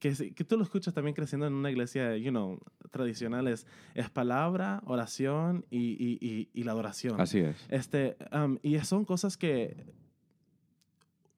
que, 0.00 0.32
que 0.34 0.44
tú 0.44 0.56
lo 0.56 0.62
escuchas 0.62 0.94
también 0.94 1.14
creciendo 1.14 1.46
en 1.46 1.52
una 1.52 1.70
iglesia, 1.70 2.16
you 2.16 2.30
know, 2.30 2.58
tradicional, 2.90 3.46
es, 3.46 3.66
es 3.94 4.08
palabra, 4.08 4.80
oración 4.86 5.66
y, 5.68 6.02
y, 6.02 6.18
y, 6.18 6.48
y 6.54 6.64
la 6.64 6.72
adoración. 6.72 7.20
Así 7.20 7.40
es. 7.40 7.56
Este, 7.68 8.16
um, 8.32 8.56
y 8.62 8.78
son 8.78 9.04
cosas 9.04 9.36
que 9.36 9.84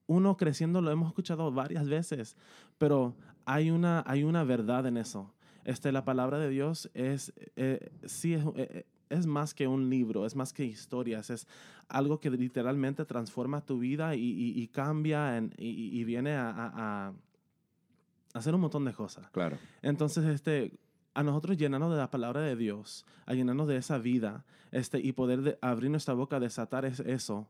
uno 0.07 0.37
creciendo 0.37 0.81
lo 0.81 0.89
hemos 0.89 1.09
escuchado 1.09 1.51
varias 1.51 1.87
veces, 1.87 2.37
pero 2.77 3.13
hay 3.47 3.71
una, 3.71 4.03
hay 4.05 4.23
una 4.23 4.43
verdad 4.43 4.85
en 4.85 4.97
eso. 4.97 5.33
Este, 5.63 5.93
la 5.93 6.03
palabra 6.03 6.37
de 6.37 6.49
Dios 6.49 6.91
es, 6.93 7.33
eh, 7.55 7.89
sí, 8.05 8.33
es, 8.33 8.43
eh, 8.55 8.85
es, 9.09 9.25
más 9.25 9.53
que 9.53 9.67
un 9.67 9.89
libro, 9.89 10.25
es 10.25 10.35
más 10.35 10.51
que 10.51 10.65
historias, 10.65 11.29
es 11.29 11.47
algo 11.87 12.19
que 12.19 12.29
literalmente 12.29 13.05
transforma 13.05 13.61
tu 13.61 13.79
vida 13.79 14.15
y, 14.15 14.53
y, 14.55 14.67
cambia 14.67 15.41
y, 15.57 16.03
viene 16.03 16.33
a, 16.33 16.49
a, 16.49 17.07
a, 17.07 17.13
hacer 18.33 18.53
un 18.53 18.61
montón 18.61 18.83
de 18.83 18.93
cosas. 18.93 19.29
Claro. 19.31 19.57
Entonces, 19.81 20.25
este, 20.25 20.73
a 21.17 21.23
nosotros 21.23 21.57
llenarnos 21.57 21.89
de 21.89 21.97
la 21.97 22.11
palabra 22.11 22.41
de 22.41 22.55
Dios, 22.55 23.03
a 23.25 23.33
llenarnos 23.33 23.67
de 23.67 23.77
esa 23.77 23.97
vida, 23.97 24.45
este, 24.71 24.99
y 24.99 25.13
poder 25.13 25.57
abrir 25.61 25.89
nuestra 25.89 26.13
boca, 26.13 26.39
desatar 26.39 26.85
eso, 26.85 27.47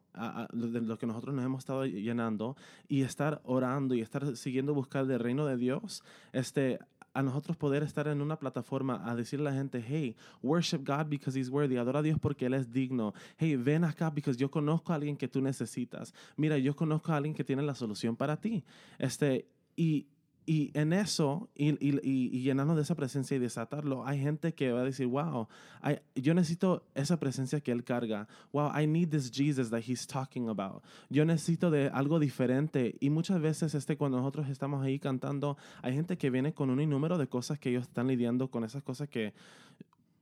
de 0.54 0.82
lo 0.82 0.98
que 0.98 1.06
nosotros 1.06 1.36
nos 1.36 1.44
hemos 1.44 1.60
estado 1.60 1.86
llenando, 1.86 2.56
y 2.88 3.02
estar 3.02 3.42
orando 3.44 3.94
y 3.94 4.00
estar 4.00 4.38
siguiendo 4.38 4.74
buscar 4.74 5.04
el 5.12 5.20
reino 5.20 5.46
de 5.46 5.58
Dios, 5.58 6.02
este, 6.32 6.80
a 7.14 7.22
nosotros 7.22 7.58
poder 7.58 7.84
estar 7.84 8.08
en 8.08 8.22
una 8.22 8.40
plataforma 8.40 9.02
a 9.04 9.18
decirle 9.18 9.50
a 9.50 9.52
la 9.52 9.58
gente, 9.58 9.84
hey, 9.86 10.16
worship 10.42 10.86
God 10.86 11.08
because 11.10 11.38
He's 11.38 11.50
worthy, 11.50 11.76
adora 11.76 12.00
a 12.00 12.04
Dios 12.04 12.18
porque 12.22 12.46
Él 12.46 12.54
es 12.54 12.72
digno. 12.72 13.14
Hey, 13.36 13.58
ven 13.58 13.84
acá 13.84 14.10
because 14.10 14.40
yo 14.40 14.50
conozco 14.50 14.94
a 14.94 14.96
alguien 14.96 15.18
que 15.18 15.28
tú 15.28 15.42
necesitas. 15.42 16.14
Mira, 16.38 16.58
yo 16.58 16.74
conozco 16.74 17.12
a 17.12 17.18
alguien 17.18 17.36
que 17.36 17.44
tiene 17.44 17.64
la 17.64 17.76
solución 17.76 18.16
para 18.16 18.38
ti. 18.38 18.64
Este, 18.98 19.46
y, 19.76 20.08
y 20.50 20.72
en 20.76 20.94
eso, 20.94 21.50
y, 21.56 21.72
y, 21.86 22.00
y, 22.02 22.42
llenarnos 22.42 22.78
de 22.78 22.82
esa 22.84 22.96
presencia 22.96 23.36
y 23.36 23.40
desatarlo, 23.40 24.08
hay 24.08 24.22
gente 24.22 24.54
que 24.54 24.72
va 24.72 24.80
a 24.80 24.84
decir, 24.86 25.06
wow, 25.06 25.50
I, 25.84 26.00
yo 26.16 26.34
necesito 26.34 26.86
esa 26.96 27.20
presencia 27.20 27.60
que 27.60 27.74
Él 27.74 27.84
carga. 27.84 28.30
Wow, 28.54 28.72
I 28.80 28.88
need 28.88 29.10
this 29.10 29.30
Jesus 29.30 29.70
that 29.72 29.82
He's 29.86 30.08
talking 30.08 30.48
about. 30.48 30.84
Yo 31.10 31.26
necesito 31.26 31.70
de 31.70 31.90
algo 31.90 32.18
diferente. 32.18 32.96
Y 33.02 33.10
muchas 33.10 33.42
veces 33.42 33.76
este, 33.76 33.98
cuando 33.98 34.20
nosotros 34.20 34.48
estamos 34.48 34.82
ahí 34.86 35.00
cantando, 35.00 35.58
hay 35.82 35.94
gente 35.94 36.18
que 36.18 36.30
viene 36.30 36.54
con 36.54 36.70
un 36.70 36.90
número 36.90 37.18
de 37.18 37.28
cosas 37.28 37.60
que 37.60 37.70
ellos 37.70 37.84
están 37.84 38.08
lidiando 38.08 38.50
con 38.50 38.64
esas 38.64 38.84
cosas 38.84 39.10
que 39.10 39.34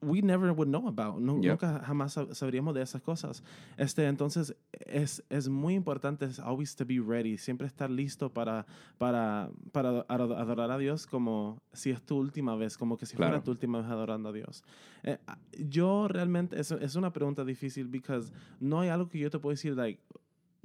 we 0.06 0.22
never 0.22 0.52
would 0.52 0.70
know 0.70 0.88
about. 0.88 1.20
Nunca 1.20 1.82
jamás 1.86 2.14
sabríamos 2.32 2.74
de 2.74 2.82
esas 2.82 3.02
cosas. 3.02 3.44
Este, 3.78 4.06
entonces, 4.06 4.56
es, 4.72 5.24
es 5.30 5.50
muy 5.50 5.74
importante 5.74 6.26
es 6.26 6.40
always 6.40 6.76
to 6.76 6.86
be 6.86 7.00
ready, 7.00 7.38
siempre 7.38 7.68
estar 7.68 7.90
listo 7.90 8.32
para, 8.32 8.66
para, 8.98 9.50
para 9.72 10.06
adorar 10.08 10.72
a 10.72 10.78
Dios 10.78 11.08
como 11.08 11.62
si 11.74 11.92
es 11.92 12.02
tu 12.02 12.18
última 12.18 12.56
vez, 12.56 12.78
como 12.78 12.98
que 12.98 13.06
si 13.06 13.16
fuera 13.16 13.44
tu 13.44 13.52
última 13.52 13.80
vez 13.80 13.88
adorando 13.88 14.30
a 14.30 14.34
Dios. 14.34 14.64
Eh, 15.04 15.18
yo 15.58 16.08
realmente, 16.08 16.60
es, 16.60 16.72
es 16.72 16.96
una 16.96 17.12
pregunta 17.12 17.44
difícil 17.44 17.90
porque 17.90 18.32
no 18.60 18.82
hay 18.82 18.90
algo 18.90 19.10
que 19.10 19.20
yo 19.20 19.30
te 19.30 19.40
puedo 19.40 19.52
decir, 19.52 19.76
like, 19.76 20.02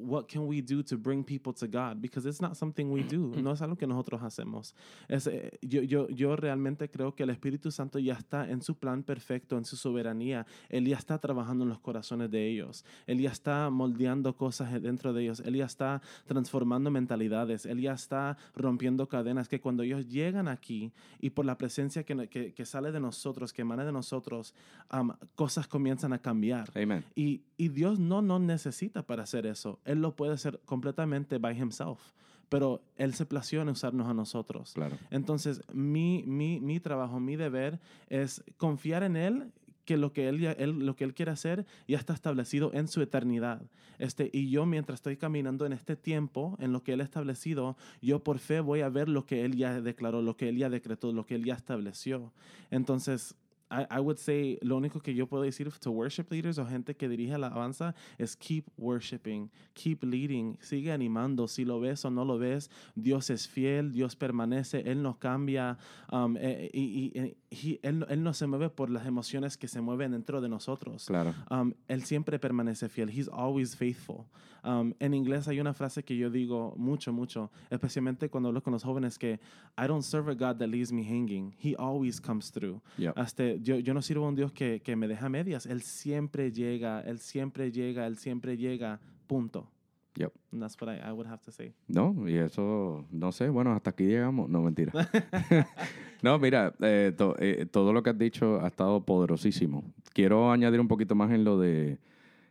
what 0.00 0.26
can 0.26 0.46
we 0.46 0.60
do 0.60 0.82
to 0.82 0.96
bring 0.96 1.24
people 1.24 1.52
to 1.52 1.66
God? 1.66 2.00
Because 2.00 2.26
it's 2.26 2.40
not 2.40 2.56
something 2.56 2.90
we 2.90 3.02
do. 3.02 3.32
No 3.36 3.52
es 3.52 3.60
algo 3.62 3.76
que 3.76 3.86
nosotros 3.86 4.22
hacemos. 4.22 4.74
Es, 5.08 5.26
eh, 5.26 5.58
yo, 5.62 5.82
yo, 5.82 6.08
yo 6.08 6.36
realmente 6.36 6.88
creo 6.88 7.14
que 7.14 7.24
el 7.24 7.30
Espíritu 7.30 7.70
Santo 7.70 7.98
ya 7.98 8.14
está 8.14 8.48
en 8.48 8.62
su 8.62 8.76
plan 8.76 9.02
perfecto, 9.02 9.56
en 9.56 9.64
su 9.64 9.76
soberanía. 9.76 10.46
Él 10.68 10.86
ya 10.86 10.96
está 10.96 11.18
trabajando 11.18 11.64
en 11.64 11.70
los 11.70 11.80
corazones 11.80 12.30
de 12.30 12.48
ellos. 12.48 12.84
Él 13.06 13.20
ya 13.20 13.30
está 13.30 13.70
moldeando 13.70 14.36
cosas 14.36 14.80
dentro 14.82 15.12
de 15.12 15.22
ellos. 15.22 15.40
Él 15.40 15.56
ya 15.56 15.66
está 15.66 16.00
transformando 16.26 16.90
mentalidades. 16.90 17.66
Él 17.66 17.80
ya 17.80 17.92
está 17.92 18.36
rompiendo 18.54 19.08
cadenas 19.08 19.48
que 19.48 19.60
cuando 19.60 19.82
ellos 19.82 20.08
llegan 20.08 20.48
aquí 20.48 20.92
y 21.20 21.30
por 21.30 21.44
la 21.44 21.58
presencia 21.58 22.04
que, 22.04 22.28
que, 22.28 22.52
que 22.52 22.64
sale 22.64 22.92
de 22.92 23.00
nosotros, 23.00 23.52
que 23.52 23.62
emana 23.62 23.84
de 23.84 23.92
nosotros, 23.92 24.54
um, 24.92 25.10
cosas 25.34 25.66
comienzan 25.66 26.12
a 26.12 26.18
cambiar. 26.18 26.70
Amen. 26.74 27.04
Y, 27.14 27.42
y 27.56 27.68
Dios 27.68 27.98
no 27.98 28.22
nos 28.22 28.40
necesita 28.40 29.02
para 29.02 29.24
hacer 29.24 29.46
eso 29.46 29.78
él 29.90 30.00
lo 30.00 30.14
puede 30.14 30.34
hacer 30.34 30.60
completamente 30.64 31.38
by 31.38 31.58
himself, 31.58 32.00
pero 32.48 32.82
Él 32.96 33.14
se 33.14 33.26
plació 33.26 33.62
en 33.62 33.68
usarnos 33.68 34.08
a 34.08 34.14
nosotros. 34.14 34.72
Claro. 34.74 34.96
Entonces, 35.10 35.62
mi, 35.72 36.24
mi, 36.26 36.60
mi 36.60 36.80
trabajo, 36.80 37.20
mi 37.20 37.36
deber 37.36 37.78
es 38.08 38.42
confiar 38.56 39.04
en 39.04 39.16
Él 39.16 39.52
que 39.84 39.96
lo 39.96 40.12
que 40.12 40.28
él, 40.28 40.44
él, 40.44 40.86
lo 40.86 40.94
que 40.94 41.02
él 41.02 41.14
quiere 41.14 41.32
hacer 41.32 41.66
ya 41.88 41.98
está 41.98 42.12
establecido 42.12 42.70
en 42.72 42.86
su 42.86 43.02
eternidad. 43.02 43.62
Este, 43.98 44.30
y 44.32 44.48
yo 44.48 44.64
mientras 44.64 44.98
estoy 44.98 45.16
caminando 45.16 45.66
en 45.66 45.72
este 45.72 45.96
tiempo, 45.96 46.56
en 46.60 46.72
lo 46.72 46.84
que 46.84 46.92
él 46.92 47.00
ha 47.00 47.04
establecido, 47.04 47.76
yo 48.00 48.22
por 48.22 48.38
fe 48.38 48.60
voy 48.60 48.82
a 48.82 48.88
ver 48.88 49.08
lo 49.08 49.26
que 49.26 49.44
él 49.44 49.56
ya 49.56 49.80
declaró, 49.80 50.22
lo 50.22 50.36
que 50.36 50.48
él 50.48 50.58
ya 50.58 50.70
decretó, 50.70 51.12
lo 51.12 51.26
que 51.26 51.34
él 51.34 51.44
ya 51.44 51.54
estableció. 51.54 52.32
Entonces, 52.70 53.34
I, 53.70 53.86
I 53.90 54.00
would 54.00 54.18
say, 54.18 54.58
lo 54.62 54.76
único 54.76 55.02
que 55.02 55.14
yo 55.14 55.26
puedo 55.26 55.44
decir 55.44 55.70
to 55.80 55.90
worship 55.90 56.30
leaders 56.30 56.58
o 56.58 56.66
gente 56.66 56.96
que 56.96 57.08
dirige 57.08 57.38
la 57.38 57.48
alabanza 57.48 57.94
es 58.18 58.36
keep 58.36 58.64
worshiping, 58.76 59.50
keep 59.74 60.02
leading, 60.02 60.58
sigue 60.60 60.90
animando. 60.92 61.48
Si 61.48 61.64
lo 61.64 61.80
ves 61.80 62.04
o 62.04 62.10
no 62.10 62.24
lo 62.24 62.38
ves, 62.38 62.70
Dios 62.94 63.30
es 63.30 63.46
fiel, 63.46 63.92
Dios 63.92 64.16
permanece, 64.16 64.82
Él 64.86 65.02
nos 65.02 65.18
cambia 65.18 65.78
um, 66.10 66.36
eh, 66.36 66.70
y, 66.72 67.12
y, 67.14 67.36
él, 67.50 68.06
él, 68.08 68.22
no 68.22 68.32
se 68.32 68.46
mueve 68.46 68.70
por 68.70 68.90
las 68.90 69.06
emociones 69.06 69.56
que 69.56 69.66
se 69.66 69.80
mueven 69.80 70.12
dentro 70.12 70.40
de 70.40 70.48
nosotros. 70.48 71.06
Claro. 71.06 71.34
Um, 71.50 71.72
él 71.88 72.04
siempre 72.04 72.38
permanece 72.38 72.88
fiel. 72.88 73.10
He's 73.10 73.28
always 73.28 73.74
faithful. 73.74 74.26
Um, 74.62 74.94
en 75.00 75.14
inglés 75.14 75.48
hay 75.48 75.58
una 75.58 75.74
frase 75.74 76.04
que 76.04 76.16
yo 76.16 76.30
digo 76.30 76.74
mucho, 76.76 77.12
mucho, 77.12 77.50
especialmente 77.70 78.28
cuando 78.28 78.50
hablo 78.50 78.62
con 78.62 78.72
los 78.72 78.84
jóvenes, 78.84 79.18
que 79.18 79.40
I 79.76 79.86
don't 79.86 80.04
serve 80.04 80.30
a 80.30 80.34
God 80.34 80.58
that 80.58 80.68
leaves 80.68 80.92
me 80.92 81.02
hanging. 81.02 81.54
He 81.58 81.74
always 81.76 82.20
comes 82.20 82.52
through. 82.52 82.80
Yep. 82.98 83.18
Hasta 83.18 83.54
yo, 83.56 83.78
yo 83.78 83.94
no 83.94 84.02
sirvo 84.02 84.26
a 84.26 84.28
un 84.28 84.36
Dios 84.36 84.52
que, 84.52 84.80
que 84.80 84.94
me 84.94 85.08
deja 85.08 85.28
medias. 85.28 85.66
Él 85.66 85.82
siempre 85.82 86.52
llega, 86.52 87.00
Él 87.00 87.18
siempre 87.18 87.72
llega, 87.72 88.06
Él 88.06 88.16
siempre 88.16 88.56
llega, 88.56 89.00
punto. 89.26 89.68
Yep. 90.16 90.32
And 90.52 90.62
that's 90.62 90.76
what 90.80 90.88
I, 90.88 91.08
I 91.08 91.12
would 91.12 91.26
have 91.26 91.42
to 91.42 91.52
say. 91.52 91.72
No, 91.88 92.28
y 92.28 92.36
eso, 92.36 93.06
no 93.10 93.32
sé, 93.32 93.48
bueno, 93.48 93.72
hasta 93.72 93.90
aquí 93.90 94.04
llegamos. 94.04 94.48
No, 94.48 94.62
mentira. 94.62 94.92
no, 96.22 96.38
mira, 96.38 96.74
eh, 96.80 97.12
to, 97.16 97.36
eh, 97.38 97.66
todo 97.70 97.92
lo 97.92 98.02
que 98.02 98.10
has 98.10 98.18
dicho 98.18 98.60
ha 98.60 98.68
estado 98.68 99.04
poderosísimo. 99.04 99.84
Quiero 100.12 100.50
añadir 100.50 100.80
un 100.80 100.88
poquito 100.88 101.14
más 101.14 101.30
en 101.30 101.44
lo 101.44 101.58
de, 101.58 101.98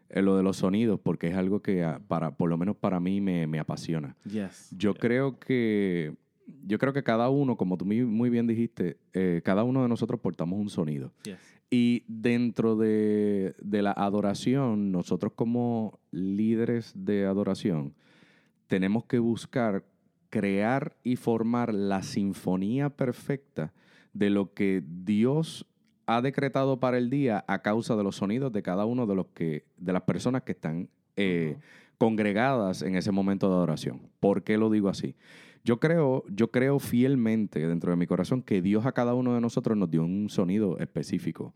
en 0.09 0.25
lo 0.25 0.37
de 0.37 0.43
los 0.43 0.57
sonidos, 0.57 0.99
porque 1.01 1.27
es 1.27 1.35
algo 1.35 1.61
que, 1.61 1.83
ah, 1.83 1.99
para, 2.07 2.31
por 2.31 2.49
lo 2.49 2.57
menos 2.57 2.75
para 2.77 2.99
mí, 2.99 3.19
me, 3.19 3.45
me 3.45 3.59
apasiona. 3.59 4.15
Yes. 4.25 4.69
Yo 4.77 4.93
creo 4.93 5.39
que 5.39 6.15
yo 6.65 6.79
creo 6.79 6.93
que 6.93 7.03
cada 7.03 7.29
uno, 7.29 7.57
como 7.57 7.77
tú 7.77 7.85
muy 7.85 8.29
bien 8.29 8.47
dijiste, 8.47 8.97
eh, 9.13 9.41
cada 9.43 9.63
uno 9.63 9.83
de 9.83 9.89
nosotros 9.89 10.19
portamos 10.19 10.59
un 10.59 10.69
sonido. 10.69 11.11
Yes. 11.23 11.37
Y 11.71 12.03
dentro 12.07 12.75
de, 12.75 13.55
de, 13.61 13.81
la 13.81 13.91
adoración, 13.91 14.91
nosotros 14.91 15.33
como 15.35 15.99
líderes 16.11 16.93
de 16.95 17.25
adoración, 17.25 17.93
tenemos 18.67 19.05
que 19.05 19.19
buscar 19.19 19.83
crear 20.29 20.95
y 21.03 21.15
formar 21.15 21.73
la 21.73 22.01
sinfonía 22.01 22.89
perfecta 22.89 23.73
de 24.13 24.29
lo 24.29 24.53
que 24.53 24.83
Dios 24.85 25.65
ha 26.05 26.21
decretado 26.21 26.79
para 26.79 26.97
el 26.97 27.09
día 27.09 27.45
a 27.47 27.61
causa 27.61 27.95
de 27.95 28.03
los 28.03 28.15
sonidos 28.15 28.51
de 28.51 28.63
cada 28.63 28.85
uno 28.85 29.05
de 29.05 29.15
los 29.15 29.27
que 29.27 29.65
de 29.77 29.93
las 29.93 30.03
personas 30.03 30.41
que 30.43 30.53
están 30.53 30.89
eh, 31.15 31.55
uh 31.55 31.59
-huh. 31.59 31.97
congregadas 31.97 32.81
en 32.81 32.95
ese 32.95 33.11
momento 33.11 33.47
de 33.47 33.55
adoración. 33.55 34.01
¿Por 34.19 34.43
qué 34.43 34.57
lo 34.57 34.69
digo 34.69 34.89
así? 34.89 35.15
Yo 35.63 35.79
creo, 35.79 36.23
yo 36.29 36.51
creo 36.51 36.79
fielmente 36.79 37.67
dentro 37.67 37.91
de 37.91 37.97
mi 37.97 38.07
corazón 38.07 38.41
que 38.41 38.61
Dios 38.61 38.85
a 38.85 38.91
cada 38.91 39.13
uno 39.13 39.33
de 39.35 39.41
nosotros 39.41 39.77
nos 39.77 39.89
dio 39.89 40.03
un 40.03 40.29
sonido 40.29 40.77
específico. 40.79 41.53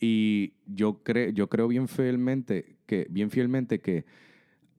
Y 0.00 0.54
yo, 0.66 1.02
cre 1.02 1.32
yo 1.32 1.48
creo 1.48 1.68
bien 1.68 1.88
fielmente 1.88 2.76
que, 2.86 3.06
bien 3.10 3.30
fielmente 3.30 3.80
que 3.80 4.04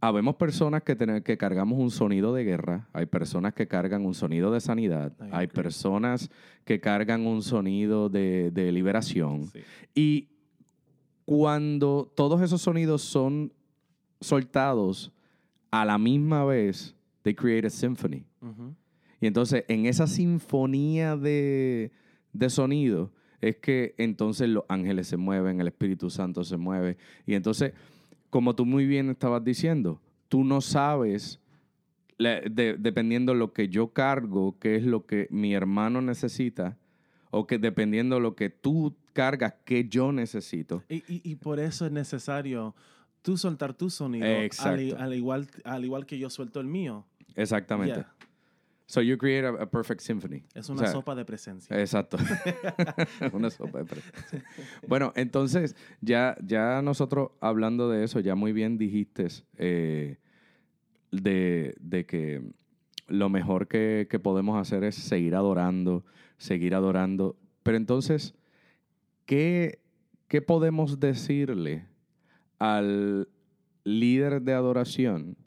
habemos 0.02 0.36
personas 0.36 0.84
que, 0.84 0.98
que 1.24 1.38
cargamos 1.38 1.80
un 1.80 1.90
sonido 1.90 2.34
de 2.34 2.44
guerra, 2.44 2.90
hay 2.92 3.06
personas 3.06 3.54
que 3.54 3.68
cargan 3.68 4.06
un 4.06 4.14
sonido 4.14 4.52
de 4.52 4.60
sanidad, 4.60 5.14
hay 5.32 5.48
personas 5.48 6.30
que 6.66 6.82
cargan 6.82 7.26
un 7.26 7.42
sonido 7.42 8.10
de, 8.10 8.52
de 8.52 8.72
liberación. 8.74 9.46
Sí. 9.46 9.60
Y 9.96 10.28
cuando 11.26 12.12
todos 12.16 12.42
esos 12.42 12.62
sonidos 12.62 13.02
son 13.02 13.54
soltados 14.20 15.14
a 15.72 15.86
la 15.86 15.98
misma 15.98 16.44
vez, 16.44 16.96
they 17.24 17.34
create 17.34 17.66
a 17.66 17.70
symphony. 17.70 18.26
Uh 18.42 18.46
-huh. 18.48 18.76
Y 19.20 19.28
entonces, 19.28 19.64
en 19.68 19.86
esa 19.86 20.06
sinfonía 20.08 21.16
de, 21.18 21.92
de 22.34 22.50
sonido, 22.50 23.12
es 23.42 23.58
que 23.58 23.94
entonces 23.98 24.48
los 24.50 24.64
ángeles 24.70 25.08
se 25.08 25.18
mueven, 25.18 25.60
el 25.62 25.68
Espíritu 25.68 26.10
Santo 26.10 26.44
se 26.44 26.58
mueve. 26.58 26.98
Y 27.26 27.34
entonces, 27.36 27.74
como 28.30 28.56
tú 28.56 28.66
muy 28.66 28.86
bien 28.86 29.10
estabas 29.10 29.44
diciendo, 29.44 30.02
tú 30.30 30.44
no 30.44 30.62
sabes 30.62 31.40
de- 32.18 32.76
dependiendo 32.80 33.34
lo 33.34 33.54
que 33.54 33.68
yo 33.70 33.92
cargo, 33.94 34.58
qué 34.60 34.76
es 34.76 34.84
lo 34.86 35.06
que 35.06 35.28
mi 35.30 35.54
hermano 35.54 36.02
necesita, 36.02 36.78
o 37.32 37.48
que 37.48 37.58
dependiendo 37.58 38.20
lo 38.20 38.36
que 38.36 38.50
tú 38.50 38.96
cargas, 39.14 39.56
qué 39.66 39.88
yo 39.90 40.12
necesito. 40.12 40.84
Y, 40.90 40.98
y- 41.08 41.22
y 41.24 41.36
por 41.36 41.60
eso 41.60 41.86
es 41.86 41.92
necesario 41.92 42.76
tú 43.22 43.38
soltar 43.38 43.74
tu 43.74 43.90
sonido, 43.90 44.26
al, 44.96 45.02
al 45.02 45.14
igual, 45.14 45.48
al 45.64 45.84
igual 45.86 46.06
que 46.06 46.18
yo 46.20 46.30
suelto 46.30 46.60
el 46.60 46.68
mío. 46.68 47.06
Exactamente. 47.36 48.00
Yeah. 48.00 48.14
So 48.86 49.02
you 49.02 49.18
create 49.18 49.46
a, 49.46 49.50
a 49.64 49.66
perfect 49.66 50.02
symphony. 50.02 50.44
Es 50.54 50.70
O 50.70 50.74
una 50.74 50.84
sea, 50.84 50.92
sopa 50.92 51.16
de 51.16 51.26
presencia. 51.26 51.80
Exacto. 51.80 52.18
Una 53.34 53.50
sopa 53.50 53.80
de 53.80 53.86
presencia. 53.86 54.44
Bueno, 54.88 55.14
entonces, 55.16 55.76
ya, 56.02 56.36
ya 56.46 56.82
nosotros 56.82 57.32
hablando 57.40 57.90
de 57.90 58.04
eso, 58.04 58.20
ya 58.20 58.36
muy 58.36 58.52
bien 58.52 58.78
dijiste 58.78 59.28
eh, 59.58 60.18
de, 61.12 61.76
de 61.80 62.06
que 62.06 62.42
lo 63.08 63.30
mejor 63.30 63.68
que, 63.68 64.08
que 64.10 64.20
podemos 64.20 64.60
hacer 64.60 64.84
es 64.84 64.96
seguir 64.96 65.34
adorando, 65.36 66.06
seguir 66.38 66.76
adorando. 66.76 67.38
Pero 67.64 67.78
entonces, 67.78 68.36
¿qué, 69.26 69.80
qué 70.28 70.42
podemos 70.42 71.00
decirle 71.00 71.88
al 72.60 73.30
líder 73.86 74.42
de 74.42 74.54
adoración 74.54 75.38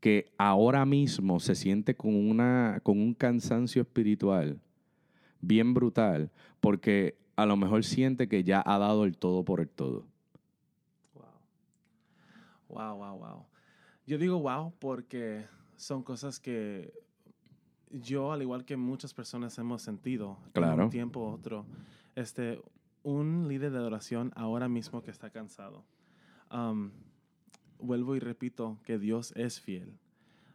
que 0.00 0.32
ahora 0.38 0.84
mismo 0.86 1.40
se 1.40 1.54
siente 1.54 1.96
con, 1.96 2.14
una, 2.14 2.80
con 2.82 2.98
un 3.00 3.14
cansancio 3.14 3.82
espiritual 3.82 4.60
bien 5.40 5.74
brutal, 5.74 6.30
porque 6.60 7.16
a 7.36 7.46
lo 7.46 7.56
mejor 7.56 7.84
siente 7.84 8.28
que 8.28 8.42
ya 8.44 8.62
ha 8.64 8.78
dado 8.78 9.04
el 9.04 9.16
todo 9.16 9.44
por 9.44 9.60
el 9.60 9.68
todo. 9.68 10.06
Wow. 11.14 11.24
Wow, 12.68 12.96
wow, 12.96 13.18
wow. 13.18 13.46
Yo 14.06 14.18
digo 14.18 14.38
wow 14.40 14.72
porque 14.78 15.44
son 15.76 16.02
cosas 16.02 16.40
que 16.40 16.92
yo, 17.90 18.32
al 18.32 18.42
igual 18.42 18.64
que 18.64 18.76
muchas 18.76 19.14
personas, 19.14 19.56
hemos 19.58 19.82
sentido 19.82 20.38
en 20.46 20.52
Claro. 20.52 20.84
un 20.84 20.90
tiempo 20.90 21.20
u 21.20 21.32
otro. 21.32 21.64
Este, 22.14 22.60
un 23.02 23.46
líder 23.48 23.70
de 23.72 23.78
adoración 23.78 24.32
ahora 24.34 24.68
mismo 24.68 25.02
que 25.02 25.10
está 25.10 25.30
cansado. 25.30 25.84
Um, 26.52 26.90
vuelvo 27.80 28.16
y 28.16 28.20
repito 28.20 28.78
que 28.84 28.98
Dios 28.98 29.32
es 29.36 29.60
fiel. 29.60 29.98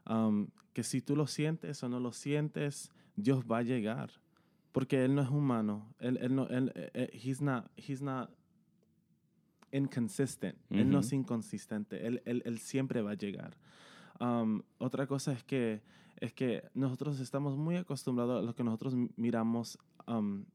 Um, 0.10 0.48
que 0.74 0.84
si 0.84 1.01
tú 1.01 1.15
lo 1.15 1.27
sientes 1.27 1.84
o 1.84 1.89
no 1.89 2.00
lo 2.00 2.12
sientes, 2.12 2.92
Dios 3.15 3.46
va 3.50 3.60
a 3.60 3.62
llegar. 3.63 4.12
Porque 4.72 5.06
Él 5.06 5.13
no 5.13 5.22
es 5.22 5.30
humano. 5.30 5.94
Él, 6.00 6.18
él 6.22 6.36
no, 6.36 6.48
él, 6.48 6.72
eh, 6.75 6.89
eh, 6.94 7.10
he's 7.13 7.42
not, 7.42 7.70
he's 7.77 8.01
not 8.01 8.32
inconsistent. 9.72 10.56
Él 10.70 10.89
no 10.89 11.00
es 11.00 11.13
inconsistente. 11.13 12.06
Él, 12.08 12.22
él, 12.25 12.42
él 12.46 12.60
siempre 12.60 13.01
va 13.01 13.12
a 13.12 13.15
llegar. 13.15 13.56
Um, 14.20 14.62
otra 14.77 15.08
cosa 15.08 15.32
es 15.34 15.44
que, 15.44 15.82
es 16.18 16.34
que 16.34 16.63
nosotros 16.74 17.20
estamos 17.20 17.58
muy 17.58 17.75
acostumbrados 17.75 18.42
a 18.42 18.46
lo 18.46 18.56
que 18.56 18.63
nosotros 18.63 18.96
miramos 19.15 19.77
um, 20.08 20.46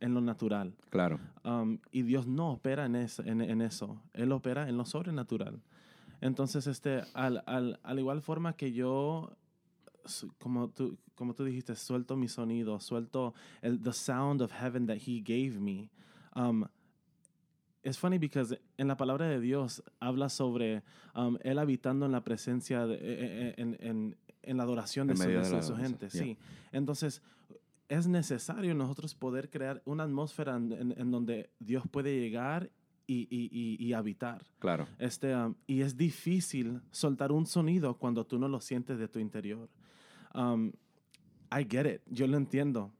en 0.00 0.14
lo 0.14 0.20
natural. 0.20 0.74
Claro. 0.90 1.20
Um, 1.44 1.78
y 1.90 2.02
Dios 2.02 2.26
no 2.26 2.52
opera 2.52 2.86
en, 2.86 2.96
eso, 2.96 3.22
en, 3.24 3.40
en 3.40 3.60
eso. 3.60 4.00
Él 4.12 4.32
opera 4.32 4.68
en 4.68 4.76
lo 4.76 4.84
sobrenatural. 4.84 5.60
Entonces, 6.20 6.66
este, 6.66 7.02
al, 7.14 7.42
al, 7.46 7.78
al 7.82 7.98
igual 7.98 8.20
forma 8.22 8.54
que 8.56 8.72
yo, 8.72 9.36
su- 10.04 10.32
como 10.38 10.68
tú, 10.70 10.98
como 11.14 11.34
tú 11.34 11.44
dijiste, 11.44 11.74
suelto 11.74 12.16
mi 12.16 12.28
sonido, 12.28 12.80
suelto 12.80 13.34
el 13.62 13.80
the 13.80 13.92
sound 13.92 14.42
of 14.42 14.52
heaven 14.52 14.86
that 14.86 14.96
He 15.06 15.20
gave 15.20 15.58
me. 15.60 15.90
Um, 16.34 16.64
it's 17.82 17.98
funny 17.98 18.18
because 18.18 18.58
en 18.76 18.88
la 18.88 18.96
palabra 18.96 19.26
de 19.28 19.40
Dios 19.40 19.82
habla 20.00 20.28
sobre 20.28 20.82
um, 21.14 21.38
Él 21.42 21.58
habitando 21.58 22.06
en 22.06 22.12
la 22.12 22.22
presencia, 22.24 22.86
de, 22.86 22.94
eh, 22.94 22.98
eh, 23.00 23.54
en, 23.56 23.76
en, 23.80 24.16
en 24.42 24.56
la 24.56 24.62
adoración 24.64 25.06
de 25.06 25.12
En 25.12 25.16
su, 25.18 25.24
medio 25.24 25.38
de 25.38 25.44
de 25.44 25.48
su- 25.48 25.52
la 25.54 25.60
de 25.60 25.66
su 25.66 25.76
gente. 25.76 26.08
yeah. 26.08 26.22
Sí. 26.22 26.38
Entonces, 26.72 27.22
es 27.88 28.06
necesario 28.06 28.74
nosotros 28.74 29.14
poder 29.14 29.48
crear 29.50 29.82
una 29.86 30.04
atmósfera 30.04 30.56
en, 30.56 30.72
en- 30.72 30.94
en 30.98 31.10
donde 31.10 31.50
Dios 31.58 31.84
puede 31.90 32.18
llegar 32.20 32.70
y, 33.08 33.26
y- 33.30 33.76
y- 33.84 33.92
habitar. 33.94 34.44
Claro. 34.58 34.86
Este, 34.98 35.34
um, 35.34 35.54
y 35.66 35.80
es 35.80 35.96
difícil 35.96 36.80
soltar 36.90 37.32
un 37.32 37.46
sonido 37.46 37.94
cuando 37.94 38.24
tú 38.26 38.38
no 38.38 38.46
lo 38.48 38.60
sientes 38.60 38.98
de 38.98 39.08
tu 39.08 39.18
interior. 39.18 39.68
Um, 40.34 40.72
I 41.50 41.66
get 41.68 41.86
it, 41.86 42.02
yo 42.10 42.26
lo 42.26 42.36
entiendo. 42.36 42.92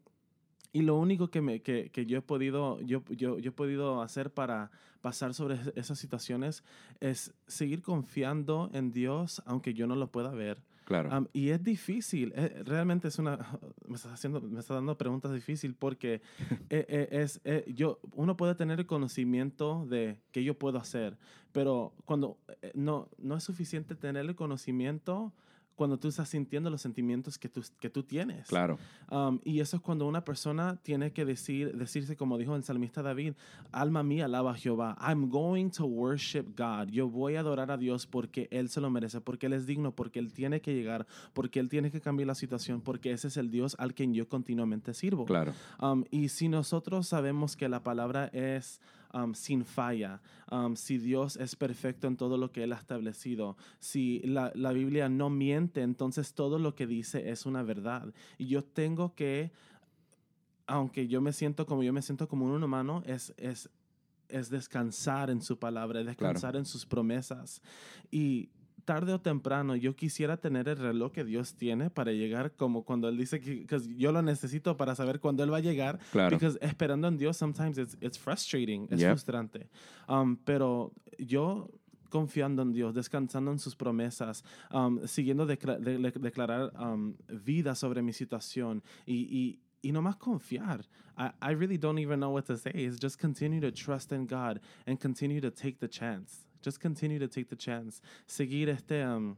Y 0.72 0.80
lo 0.82 0.96
único 0.98 1.30
que, 1.30 1.40
me, 1.42 1.60
que, 1.60 1.90
que 1.90 2.06
yo, 2.06 2.18
he 2.18 2.22
podido, 2.22 2.80
yo, 2.80 3.02
yo, 3.10 3.38
yo 3.38 3.50
he 3.50 3.52
podido 3.52 4.00
hacer 4.02 4.32
para 4.32 4.70
pasar 5.02 5.34
sobre 5.34 5.54
es- 5.56 5.72
esas 5.76 5.98
situaciones 5.98 6.64
es 7.00 7.34
seguir 7.46 7.82
confiando 7.82 8.70
en 8.72 8.90
Dios, 8.92 9.42
aunque 9.44 9.74
yo 9.74 9.86
no 9.86 9.94
lo 9.94 10.10
pueda 10.10 10.30
ver. 10.30 10.62
Claro. 10.88 11.14
Um, 11.14 11.26
y 11.34 11.50
es 11.50 11.62
difícil, 11.62 12.32
eh, 12.34 12.62
realmente 12.64 13.08
es 13.08 13.18
una, 13.18 13.36
me 13.86 13.96
estás 13.96 14.10
haciendo, 14.10 14.40
me 14.40 14.58
estás 14.58 14.74
dando 14.74 14.96
preguntas 14.96 15.34
difíciles 15.34 15.76
porque 15.78 16.22
eh, 16.70 16.86
eh, 16.88 17.08
es, 17.10 17.42
yo, 17.66 18.00
uno 18.12 18.38
puede 18.38 18.54
tener 18.54 18.80
el 18.80 18.86
conocimiento 18.86 19.84
de 19.84 20.18
qué 20.32 20.42
yo 20.42 20.58
puedo 20.58 20.78
hacer, 20.78 21.18
pero 21.52 21.92
cuando 22.06 22.38
no, 22.72 23.10
no 23.18 23.36
es 23.36 23.44
suficiente 23.44 23.96
tener 23.96 24.24
el 24.24 24.34
conocimiento 24.34 25.34
cuando 25.78 25.96
tú 25.96 26.08
estás 26.08 26.28
sintiendo 26.28 26.70
los 26.70 26.82
sentimientos 26.82 27.38
que 27.38 27.48
tú, 27.48 27.62
que 27.78 27.88
tú 27.88 28.02
tienes. 28.02 28.48
claro. 28.48 28.78
Um, 29.10 29.38
y 29.44 29.60
eso 29.60 29.76
es 29.76 29.82
cuando 29.82 30.06
una 30.06 30.24
persona 30.24 30.76
tiene 30.82 31.12
que 31.12 31.24
decir, 31.24 31.74
decirse, 31.76 32.16
como 32.16 32.36
dijo 32.36 32.56
el 32.56 32.64
salmista 32.64 33.00
David, 33.00 33.34
alma 33.70 34.02
mía, 34.02 34.24
alaba 34.24 34.50
a 34.50 34.54
Jehová. 34.56 34.98
I'm 35.00 35.30
going 35.30 35.70
to 35.70 35.86
worship 35.86 36.56
God. 36.56 36.88
Yo 36.90 37.08
voy 37.08 37.36
a 37.36 37.40
adorar 37.40 37.70
a 37.70 37.76
Dios 37.76 38.06
porque 38.06 38.48
Él 38.50 38.68
se 38.68 38.80
lo 38.80 38.90
merece, 38.90 39.20
porque 39.20 39.46
Él 39.46 39.52
es 39.52 39.66
digno, 39.66 39.92
porque 39.92 40.18
Él 40.18 40.32
tiene 40.32 40.60
que 40.60 40.74
llegar, 40.74 41.06
porque 41.32 41.60
Él 41.60 41.68
tiene 41.68 41.92
que 41.92 42.00
cambiar 42.00 42.26
la 42.26 42.34
situación, 42.34 42.80
porque 42.80 43.12
ese 43.12 43.28
es 43.28 43.36
el 43.36 43.50
Dios 43.50 43.76
al 43.78 43.94
quien 43.94 44.12
yo 44.12 44.28
continuamente 44.28 44.92
sirvo. 44.94 45.26
Claro. 45.26 45.52
Um, 45.80 46.04
y 46.10 46.28
si 46.28 46.48
nosotros 46.48 47.06
sabemos 47.06 47.56
que 47.56 47.68
la 47.68 47.84
palabra 47.84 48.26
es 48.32 48.80
um, 49.12 49.34
sin 49.34 49.64
falla, 49.64 50.20
um, 50.50 50.76
si 50.76 50.98
Dios 50.98 51.36
es 51.36 51.56
perfecto 51.56 52.06
en 52.06 52.16
todo 52.16 52.36
lo 52.36 52.50
que 52.52 52.64
Él 52.64 52.72
ha 52.72 52.76
establecido, 52.76 53.56
si 53.80 54.20
la, 54.20 54.52
la 54.54 54.72
Biblia 54.72 55.08
no 55.08 55.30
miente, 55.30 55.82
entonces 55.82 56.34
todo 56.34 56.58
lo 56.58 56.74
que 56.74 56.86
dice 56.86 57.30
es 57.30 57.46
una 57.46 57.62
verdad. 57.62 58.12
Y 58.38 58.46
yo 58.46 58.62
tengo 58.62 59.14
que, 59.14 59.50
aunque 60.66 61.08
yo 61.08 61.20
me 61.20 61.32
siento 61.32 61.66
como 61.66 61.82
yo 61.82 61.92
me 61.92 62.02
siento 62.02 62.28
como 62.28 62.46
un 62.46 62.62
humano, 62.62 63.02
es... 63.06 63.34
es 63.36 63.70
es 64.30 64.50
descansar 64.50 65.30
en 65.30 65.40
su 65.40 65.58
palabra, 65.58 66.00
es 66.00 66.06
descansar 66.06 66.54
en 66.54 66.66
sus 66.66 66.84
promesas. 66.84 67.62
Y 68.10 68.50
tarde 68.88 69.12
o 69.12 69.18
temprano 69.20 69.76
yo 69.76 69.92
quisiera 69.94 70.38
tener 70.38 70.66
el 70.68 70.78
reloj 70.78 71.12
que 71.12 71.22
Dios 71.24 71.54
tiene 71.54 71.90
para 71.90 72.10
llegar 72.12 72.52
como 72.56 72.84
cuando 72.84 73.06
Él 73.10 73.18
dice 73.18 73.38
que 73.38 73.66
yo 73.96 74.12
lo 74.12 74.22
necesito 74.22 74.76
para 74.78 74.94
saber 74.94 75.20
cuándo 75.20 75.44
Él 75.44 75.52
va 75.52 75.58
a 75.58 75.60
llegar. 75.60 75.98
Claro. 76.10 76.34
Because 76.34 76.58
esperando 76.62 77.06
en 77.08 77.18
Dios 77.18 77.36
sometimes 77.36 77.76
it's, 77.76 77.98
it's 78.00 78.18
frustrating, 78.18 78.88
es 78.90 79.00
Yep. 79.00 79.10
frustrante. 79.10 79.68
Um, 80.08 80.36
pero 80.36 80.92
yo 81.18 81.68
confiando 82.08 82.62
en 82.62 82.72
Dios, 82.72 82.94
descansando 82.94 83.52
en 83.52 83.58
sus 83.58 83.76
promesas, 83.76 84.42
um, 84.72 85.00
siguiendo 85.06 85.44
de- 85.44 85.56
de- 85.56 86.10
declarar 86.18 86.72
um, 86.80 87.14
vida 87.44 87.74
sobre 87.74 88.00
mi 88.00 88.14
situación 88.14 88.82
y, 89.04 89.14
y, 89.30 89.58
y 89.82 89.92
no 89.92 90.00
más 90.00 90.16
confiar. 90.16 90.86
I, 91.18 91.30
I 91.50 91.54
really 91.54 91.76
don't 91.76 91.98
even 91.98 92.20
know 92.20 92.32
what 92.32 92.44
to 92.46 92.56
say. 92.56 92.72
It's 92.74 92.98
just 92.98 93.20
continue 93.20 93.60
to 93.60 93.70
trust 93.70 94.12
in 94.12 94.26
God 94.26 94.60
and 94.86 94.98
continue 94.98 95.40
to 95.42 95.50
take 95.50 95.78
the 95.80 95.88
chance. 95.88 96.46
Just 96.64 96.80
continue 96.82 97.18
to 97.18 97.28
take 97.28 97.46
the 97.46 97.56
chance. 97.56 98.02
Seguir 98.26 98.68
este, 98.68 99.06
um, 99.06 99.36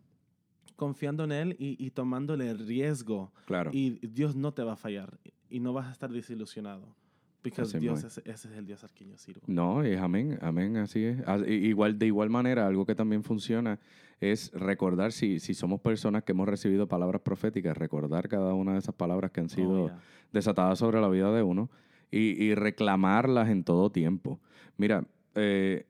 confiando 0.76 1.24
en 1.24 1.32
Él 1.32 1.56
y, 1.58 1.76
y 1.84 1.90
tomándole 1.90 2.48
el 2.50 2.58
riesgo. 2.58 3.32
Claro. 3.46 3.70
Y 3.72 3.98
Dios 4.06 4.34
no 4.36 4.52
te 4.52 4.62
va 4.62 4.72
a 4.72 4.76
fallar 4.76 5.18
y 5.48 5.60
no 5.60 5.72
vas 5.72 5.88
a 5.88 5.92
estar 5.92 6.10
desilusionado. 6.10 6.94
Porque 7.42 7.62
Dios, 7.78 8.04
es, 8.04 8.18
ese 8.18 8.48
es 8.48 8.54
el 8.58 8.66
Dios 8.66 8.84
al 8.84 8.92
que 8.92 9.06
yo 9.06 9.16
sirvo. 9.16 9.40
No, 9.46 9.82
es 9.82 9.98
amén, 9.98 10.38
amén, 10.42 10.76
así 10.76 11.02
es. 11.04 11.18
Igual, 11.48 11.98
de 11.98 12.06
igual 12.06 12.28
manera, 12.28 12.66
algo 12.66 12.84
que 12.84 12.94
también 12.94 13.24
funciona 13.24 13.78
es 14.20 14.50
recordar, 14.52 15.10
si, 15.12 15.40
si 15.40 15.54
somos 15.54 15.80
personas 15.80 16.22
que 16.22 16.32
hemos 16.32 16.46
recibido 16.46 16.86
palabras 16.86 17.22
proféticas, 17.22 17.74
recordar 17.78 18.28
cada 18.28 18.52
una 18.52 18.74
de 18.74 18.80
esas 18.80 18.94
palabras 18.94 19.30
que 19.30 19.40
han 19.40 19.48
sido 19.48 19.84
Oh, 19.84 19.86
yeah. 19.86 19.98
desatadas 20.32 20.78
sobre 20.78 21.00
la 21.00 21.08
vida 21.08 21.32
de 21.32 21.42
uno 21.42 21.70
y, 22.10 22.44
y 22.44 22.54
reclamarlas 22.54 23.48
en 23.48 23.64
todo 23.64 23.90
tiempo. 23.90 24.38
Mira, 24.76 25.06
eh, 25.34 25.86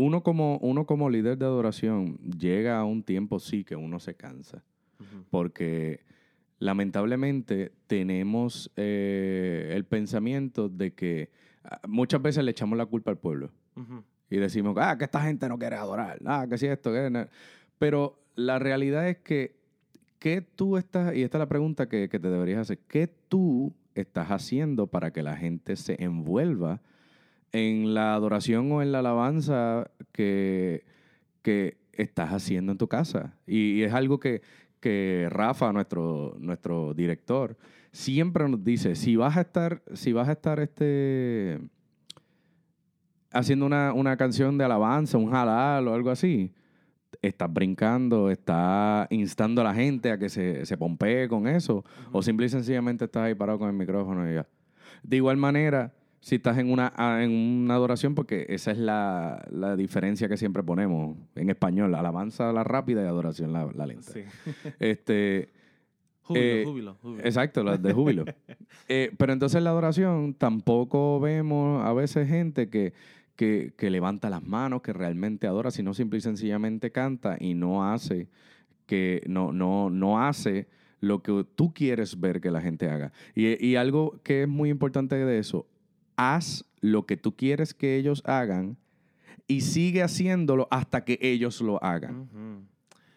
uno, 0.00 0.22
como, 0.22 0.56
uno 0.58 0.86
como 0.86 1.10
líder 1.10 1.36
de 1.36 1.44
adoración 1.44 2.16
llega 2.18 2.78
a 2.78 2.84
un 2.84 3.02
tiempo, 3.02 3.38
sí, 3.38 3.64
que 3.64 3.76
uno 3.76 4.00
se 4.00 4.14
cansa, 4.14 4.64
porque 5.28 6.00
lamentablemente 6.58 7.72
tenemos 7.86 8.70
eh, 8.76 9.72
el 9.74 9.84
pensamiento 9.84 10.70
de 10.70 10.94
que 10.94 11.30
ah, 11.64 11.80
muchas 11.86 12.22
veces 12.22 12.44
le 12.44 12.50
echamos 12.50 12.78
la 12.78 12.86
culpa 12.86 13.10
al 13.10 13.18
pueblo. 13.18 13.50
Y 14.30 14.36
decimos, 14.36 14.74
ah, 14.78 14.96
que 14.96 15.04
esta 15.04 15.20
gente 15.22 15.48
no 15.48 15.58
quiere 15.58 15.76
adorar, 15.76 16.18
ah, 16.24 16.46
que 16.48 16.56
si 16.56 16.66
esto, 16.66 16.92
que... 16.92 17.10
no". 17.10 17.26
Pero 17.78 18.22
la 18.36 18.58
realidad 18.58 19.06
es 19.06 19.18
que, 19.18 19.56
¿qué 20.18 20.40
tú 20.40 20.78
estás, 20.78 21.14
y 21.14 21.22
esta 21.22 21.36
es 21.36 21.40
la 21.40 21.48
pregunta 21.48 21.88
que, 21.88 22.08
que 22.08 22.18
te 22.18 22.30
deberías 22.30 22.60
hacer, 22.60 22.78
¿qué 22.88 23.06
tú 23.28 23.74
estás 23.94 24.30
haciendo 24.30 24.86
para 24.86 25.12
que 25.12 25.22
la 25.22 25.36
gente 25.36 25.76
se 25.76 26.02
envuelva 26.02 26.80
en 27.52 27.94
la 27.94 28.14
adoración 28.14 28.70
o 28.72 28.82
en 28.82 28.92
la 28.92 29.00
alabanza 29.00 29.90
que, 30.12 30.84
que 31.42 31.78
estás 31.92 32.30
haciendo 32.30 32.72
en 32.72 32.78
tu 32.78 32.88
casa. 32.88 33.36
Y, 33.46 33.72
y 33.72 33.82
es 33.82 33.92
algo 33.92 34.20
que, 34.20 34.42
que 34.80 35.28
Rafa, 35.30 35.72
nuestro, 35.72 36.36
nuestro 36.38 36.94
director, 36.94 37.56
siempre 37.92 38.48
nos 38.48 38.64
dice, 38.64 38.94
si 38.94 39.16
vas 39.16 39.36
a 39.36 39.42
estar, 39.42 39.82
si 39.94 40.12
vas 40.12 40.28
a 40.28 40.32
estar 40.32 40.60
este, 40.60 41.60
haciendo 43.32 43.66
una, 43.66 43.92
una 43.92 44.16
canción 44.16 44.58
de 44.58 44.64
alabanza, 44.64 45.18
un 45.18 45.34
halal 45.34 45.88
o 45.88 45.94
algo 45.94 46.10
así, 46.10 46.52
estás 47.22 47.52
brincando, 47.52 48.30
estás 48.30 49.06
instando 49.10 49.60
a 49.60 49.64
la 49.64 49.74
gente 49.74 50.10
a 50.10 50.18
que 50.18 50.28
se, 50.28 50.64
se 50.64 50.76
pompee 50.76 51.28
con 51.28 51.46
eso, 51.46 51.84
o 52.12 52.22
simple 52.22 52.46
y 52.46 52.48
sencillamente 52.48 53.04
estás 53.04 53.24
ahí 53.24 53.34
parado 53.34 53.58
con 53.58 53.68
el 53.68 53.74
micrófono 53.74 54.30
y 54.30 54.34
ya. 54.34 54.46
De 55.02 55.16
igual 55.16 55.36
manera, 55.36 55.92
si 56.20 56.36
estás 56.36 56.58
en 56.58 56.70
una, 56.70 56.92
ah, 56.96 57.22
en 57.22 57.30
una 57.30 57.74
adoración, 57.74 58.14
porque 58.14 58.46
esa 58.50 58.72
es 58.72 58.78
la, 58.78 59.44
la 59.50 59.74
diferencia 59.76 60.28
que 60.28 60.36
siempre 60.36 60.62
ponemos 60.62 61.16
en 61.34 61.50
español, 61.50 61.94
alabanza 61.94 62.52
la 62.52 62.62
rápida 62.62 63.02
y 63.02 63.06
adoración 63.06 63.52
la, 63.52 63.70
la 63.74 63.86
lenta. 63.86 64.12
Sí. 64.12 64.22
Este, 64.78 65.48
Júbilo, 66.22 66.44
Eh, 66.44 66.64
júbilo, 66.64 66.96
júbilo. 67.02 67.24
Exacto, 67.24 67.64
las 67.64 67.82
de 67.82 67.92
júbilo. 67.92 68.24
Eh, 68.92 69.12
pero 69.18 69.32
entonces 69.32 69.56
en 69.58 69.64
la 69.64 69.70
adoración 69.70 70.34
tampoco 70.34 71.20
vemos 71.20 71.84
a 71.84 71.92
veces 71.92 72.28
gente 72.28 72.68
que, 72.68 72.92
que, 73.36 73.72
que 73.76 73.88
levanta 73.88 74.28
las 74.30 74.42
manos, 74.42 74.82
que 74.82 74.92
realmente 74.92 75.46
adora, 75.46 75.70
sino 75.70 75.94
simple 75.94 76.18
y 76.18 76.22
sencillamente 76.22 76.90
canta 76.90 77.36
y 77.38 77.54
no 77.54 77.88
hace 77.88 78.26
que 78.86 79.22
no, 79.28 79.52
no, 79.52 79.90
no 79.90 80.20
hace 80.24 80.66
lo 80.98 81.22
que 81.22 81.46
tú 81.54 81.72
quieres 81.72 82.18
ver 82.18 82.40
que 82.40 82.50
la 82.50 82.60
gente 82.60 82.90
haga. 82.90 83.12
Y, 83.36 83.64
y 83.64 83.76
algo 83.76 84.20
que 84.24 84.42
es 84.42 84.48
muy 84.48 84.70
importante 84.70 85.14
de 85.14 85.38
eso, 85.38 85.66
haz 86.20 86.66
lo 86.82 87.06
que 87.06 87.16
tú 87.16 87.34
quieres 87.34 87.72
que 87.72 87.96
ellos 87.96 88.22
hagan 88.26 88.76
y 89.48 89.62
sigue 89.62 90.02
haciéndolo 90.02 90.68
hasta 90.70 91.02
que 91.02 91.18
ellos 91.22 91.62
lo 91.62 91.82
hagan. 91.82 92.28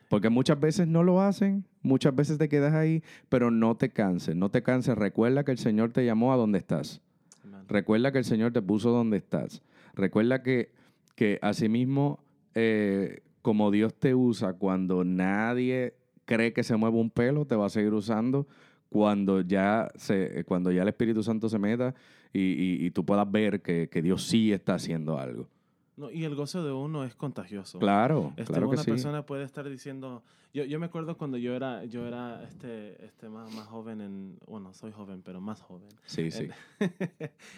Porque 0.07 0.29
muchas 0.29 0.57
veces 0.57 0.87
no 0.87 1.03
lo 1.03 1.21
hacen, 1.21 1.65
muchas 1.81 2.15
veces 2.15 2.37
te 2.37 2.47
quedas 2.47 2.73
ahí, 2.73 3.03
pero 3.27 3.51
no 3.51 3.75
te 3.75 3.89
canses, 3.89 4.37
no 4.37 4.49
te 4.49 4.63
canses. 4.63 4.97
Recuerda 4.97 5.43
que 5.43 5.51
el 5.51 5.57
Señor 5.57 5.91
te 5.91 6.05
llamó 6.05 6.31
a 6.31 6.37
donde 6.37 6.59
estás. 6.59 7.01
Amen. 7.43 7.67
Recuerda 7.67 8.13
que 8.13 8.19
el 8.19 8.25
Señor 8.25 8.53
te 8.53 8.61
puso 8.61 8.91
donde 8.91 9.17
estás. 9.17 9.61
Recuerda 9.95 10.41
que, 10.41 10.71
que 11.15 11.39
asimismo, 11.41 12.23
eh, 12.55 13.21
como 13.41 13.69
Dios 13.69 13.93
te 13.95 14.15
usa 14.15 14.53
cuando 14.53 15.03
nadie 15.03 15.95
cree 16.23 16.53
que 16.53 16.63
se 16.63 16.77
mueve 16.77 16.97
un 16.97 17.09
pelo, 17.09 17.45
te 17.45 17.55
va 17.55 17.65
a 17.65 17.69
seguir 17.69 17.93
usando 17.93 18.47
cuando 18.87 19.41
ya, 19.41 19.91
se, 19.95 20.45
cuando 20.45 20.71
ya 20.71 20.83
el 20.83 20.87
Espíritu 20.87 21.23
Santo 21.23 21.49
se 21.49 21.57
meta 21.57 21.95
y, 22.33 22.39
y- 22.41 22.85
y 22.85 22.91
tú 22.91 23.05
puedas 23.05 23.29
ver 23.31 23.61
que, 23.61 23.89
que 23.89 24.01
Dios 24.01 24.23
sí 24.27 24.51
está 24.51 24.75
haciendo 24.75 25.19
algo. 25.19 25.49
No, 25.95 26.09
y 26.09 26.23
el 26.23 26.33
gozo 26.35 26.63
de 26.63 26.71
uno 26.71 27.03
es 27.03 27.15
contagioso. 27.15 27.79
Claro, 27.79 28.33
Este, 28.35 28.45
claro 28.51 28.67
que 28.69 28.73
una 28.75 28.83
sí. 28.83 28.89
persona 28.91 29.25
puede 29.25 29.43
estar 29.43 29.69
diciendo, 29.69 30.23
yo, 30.51 30.63
yo 30.65 30.79
me 30.79 30.87
acuerdo 30.87 31.17
cuando 31.17 31.37
yo 31.37 31.55
era, 31.55 31.85
yo 31.85 32.07
era 32.07 32.43
este, 32.43 33.05
este 33.05 33.29
más, 33.29 33.53
más 33.53 33.67
joven, 33.67 34.01
en, 34.01 34.37
bueno, 34.47 34.73
soy 34.73 34.91
joven, 34.91 35.21
pero 35.23 35.39
más 35.39 35.61
joven. 35.61 35.89
Sí, 36.05 36.31
sí. 36.31 36.47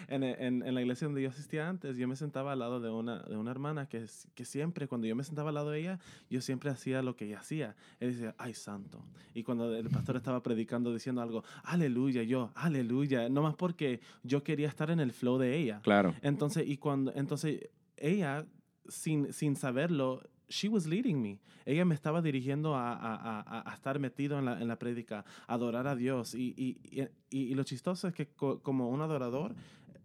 En, 0.07 0.23
en, 0.23 0.63
en 0.63 0.73
la 0.75 0.81
iglesia 0.81 1.07
donde 1.07 1.21
yo 1.21 1.29
asistía 1.29 1.67
antes, 1.67 1.97
yo 1.97 2.07
me 2.07 2.15
sentaba 2.15 2.51
al 2.53 2.59
lado 2.59 2.79
de 2.79 2.89
una, 2.89 3.23
de 3.23 3.37
una 3.37 3.51
hermana 3.51 3.87
que, 3.87 4.05
que 4.33 4.45
siempre, 4.45 4.87
cuando 4.87 5.07
yo 5.07 5.15
me 5.15 5.23
sentaba 5.23 5.49
al 5.49 5.55
lado 5.55 5.71
de 5.71 5.79
ella, 5.79 5.99
yo 6.29 6.41
siempre 6.41 6.69
hacía 6.69 7.01
lo 7.01 7.15
que 7.15 7.25
ella 7.25 7.39
hacía. 7.39 7.75
Ella 7.99 8.11
decía, 8.11 8.35
ay, 8.37 8.53
santo. 8.53 9.03
Y 9.33 9.43
cuando 9.43 9.73
el 9.75 9.89
pastor 9.89 10.15
estaba 10.17 10.43
predicando 10.43 10.93
diciendo 10.93 11.21
algo, 11.21 11.43
aleluya, 11.63 12.23
yo, 12.23 12.51
aleluya, 12.55 13.29
no 13.29 13.41
más 13.41 13.55
porque 13.55 13.99
yo 14.23 14.43
quería 14.43 14.67
estar 14.67 14.91
en 14.91 14.99
el 14.99 15.11
flow 15.11 15.37
de 15.37 15.57
ella. 15.57 15.79
Claro. 15.83 16.13
Entonces, 16.21 16.67
y 16.67 16.77
cuando, 16.77 17.11
entonces 17.15 17.69
ella, 17.97 18.45
sin, 18.87 19.31
sin 19.33 19.55
saberlo, 19.55 20.21
she 20.47 20.69
was 20.69 20.85
leading 20.85 21.21
me. 21.21 21.39
Ella 21.65 21.85
me 21.85 21.95
estaba 21.95 22.21
dirigiendo 22.21 22.75
a, 22.75 22.93
a- 22.93 23.15
a- 23.41 23.69
a- 23.71 23.73
estar 23.73 23.97
metido 23.99 24.37
en 24.37 24.45
la, 24.45 24.61
en 24.61 24.67
la 24.67 24.77
prédica, 24.77 25.25
adorar 25.47 25.87
a 25.87 25.95
Dios. 25.95 26.35
Y, 26.35 26.53
y, 26.55 26.77
y- 26.83 27.09
y 27.51 27.55
lo 27.55 27.63
chistoso 27.63 28.07
es 28.07 28.13
que 28.13 28.27
co- 28.27 28.61
como 28.61 28.89
un 28.89 29.01
adorador, 29.01 29.55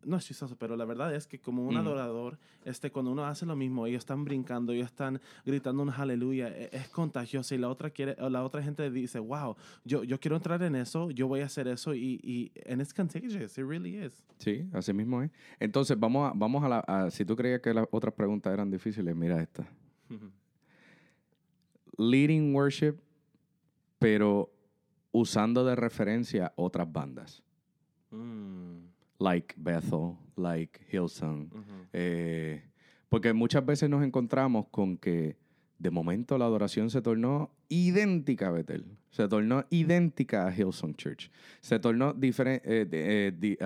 no 0.05 0.17
es 0.17 0.25
chistoso, 0.27 0.57
pero 0.57 0.77
la 0.77 0.85
verdad 0.85 1.15
es 1.15 1.27
que 1.27 1.39
como 1.39 1.65
un 1.67 1.75
Mm. 1.75 1.79
adorador, 1.79 2.39
este, 2.65 2.91
cuando 2.91 3.11
uno 3.13 3.25
hace 3.25 3.45
lo 3.47 3.55
mismo, 3.57 3.87
ellos 3.87 4.01
están 4.01 4.25
brincando, 4.25 4.73
ellos 4.73 4.87
están 4.87 5.21
gritando 5.45 5.83
un 5.83 5.91
aleluya, 5.91 6.49
e- 6.49 6.71
es, 6.73 6.89
contagioso 6.89 7.55
y 7.55 7.59
la 7.59 7.69
otra 7.69 7.91
quiere, 7.91 8.17
la 8.31 8.45
otra 8.45 8.63
gente 8.63 8.91
dice, 8.91 9.19
wow, 9.19 9.57
yo, 9.85 10.05
yo 10.05 10.19
quiero 10.21 10.37
entrar 10.37 10.63
en 10.63 10.75
eso, 10.77 11.11
yo 11.11 11.29
voy 11.29 11.41
a 11.41 11.47
hacer 11.47 11.69
eso 11.69 11.95
y, 11.95 12.21
y 12.23 12.53
and 12.71 12.81
it's 12.81 12.93
contagious, 12.95 13.57
it 13.59 13.65
really 13.67 13.97
is. 13.97 14.23
Sí, 14.39 14.67
así 14.73 14.93
mismo 14.93 15.23
es. 15.23 15.31
Entonces, 15.59 15.99
vamos 15.99 16.31
a, 16.31 16.33
vamos 16.37 16.63
a 16.65 16.69
la. 16.69 16.79
a- 16.81 17.11
si 17.11 17.25
tú 17.25 17.37
creías 17.37 17.61
que 17.61 17.75
las 17.75 17.87
otras 17.91 18.15
preguntas 18.15 18.53
eran 18.53 18.71
difíciles, 18.71 19.15
mira 19.15 19.41
esta. 19.43 19.67
Leading 21.99 22.55
worship, 22.55 22.95
pero 23.99 24.51
usando 25.13 25.65
de 25.65 25.77
referencia 25.77 26.53
otras 26.57 26.91
bandas. 26.91 27.43
Mm, 28.11 28.79
Like 29.21 29.55
Bethel, 29.57 30.17
like 30.37 30.81
Hillsong. 30.91 31.51
Eh, 31.93 32.63
porque 33.09 33.33
muchas 33.33 33.65
veces 33.65 33.89
nos 33.89 34.03
encontramos 34.03 34.67
con 34.71 34.97
que 34.97 35.37
de 35.79 35.91
momento 35.91 36.37
la 36.39 36.47
adoración 36.47 36.91
se 36.91 37.01
tornó 37.03 37.51
idéntica 37.69 38.49
a 38.49 38.51
Bethel. 38.51 38.85
Se 39.11 39.29
tornó 39.29 39.65
idéntica 39.71 40.47
a 40.47 40.55
Hillsong 40.57 40.95
Church. 40.97 41.31
Se 41.61 41.79
tornó 41.79 42.13
diferente, 42.15 43.57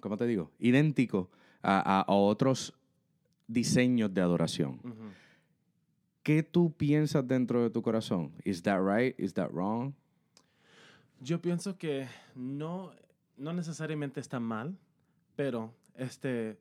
¿cómo 0.00 0.16
te 0.16 0.26
digo? 0.26 0.50
Idéntico 0.58 1.30
a, 1.62 1.78
a- 1.78 2.02
a 2.02 2.12
otros 2.14 2.74
diseños 3.46 4.12
de 4.12 4.20
adoración. 4.20 4.80
Ujú. 4.82 5.10
¿Qué 6.22 6.42
tú 6.42 6.72
piensas 6.72 7.26
dentro 7.26 7.62
de 7.62 7.70
tu 7.70 7.82
corazón? 7.82 8.32
¿Is 8.44 8.62
that 8.62 8.80
right? 8.80 9.14
¿Is 9.20 9.34
that 9.34 9.50
wrong? 9.52 9.92
Yo 11.20 11.40
pienso 11.40 11.76
que 11.76 12.06
no, 12.34 12.92
no 13.36 13.52
necesariamente 13.52 14.20
está 14.20 14.40
mal, 14.40 14.76
pero 15.36 15.72
este, 15.96 16.58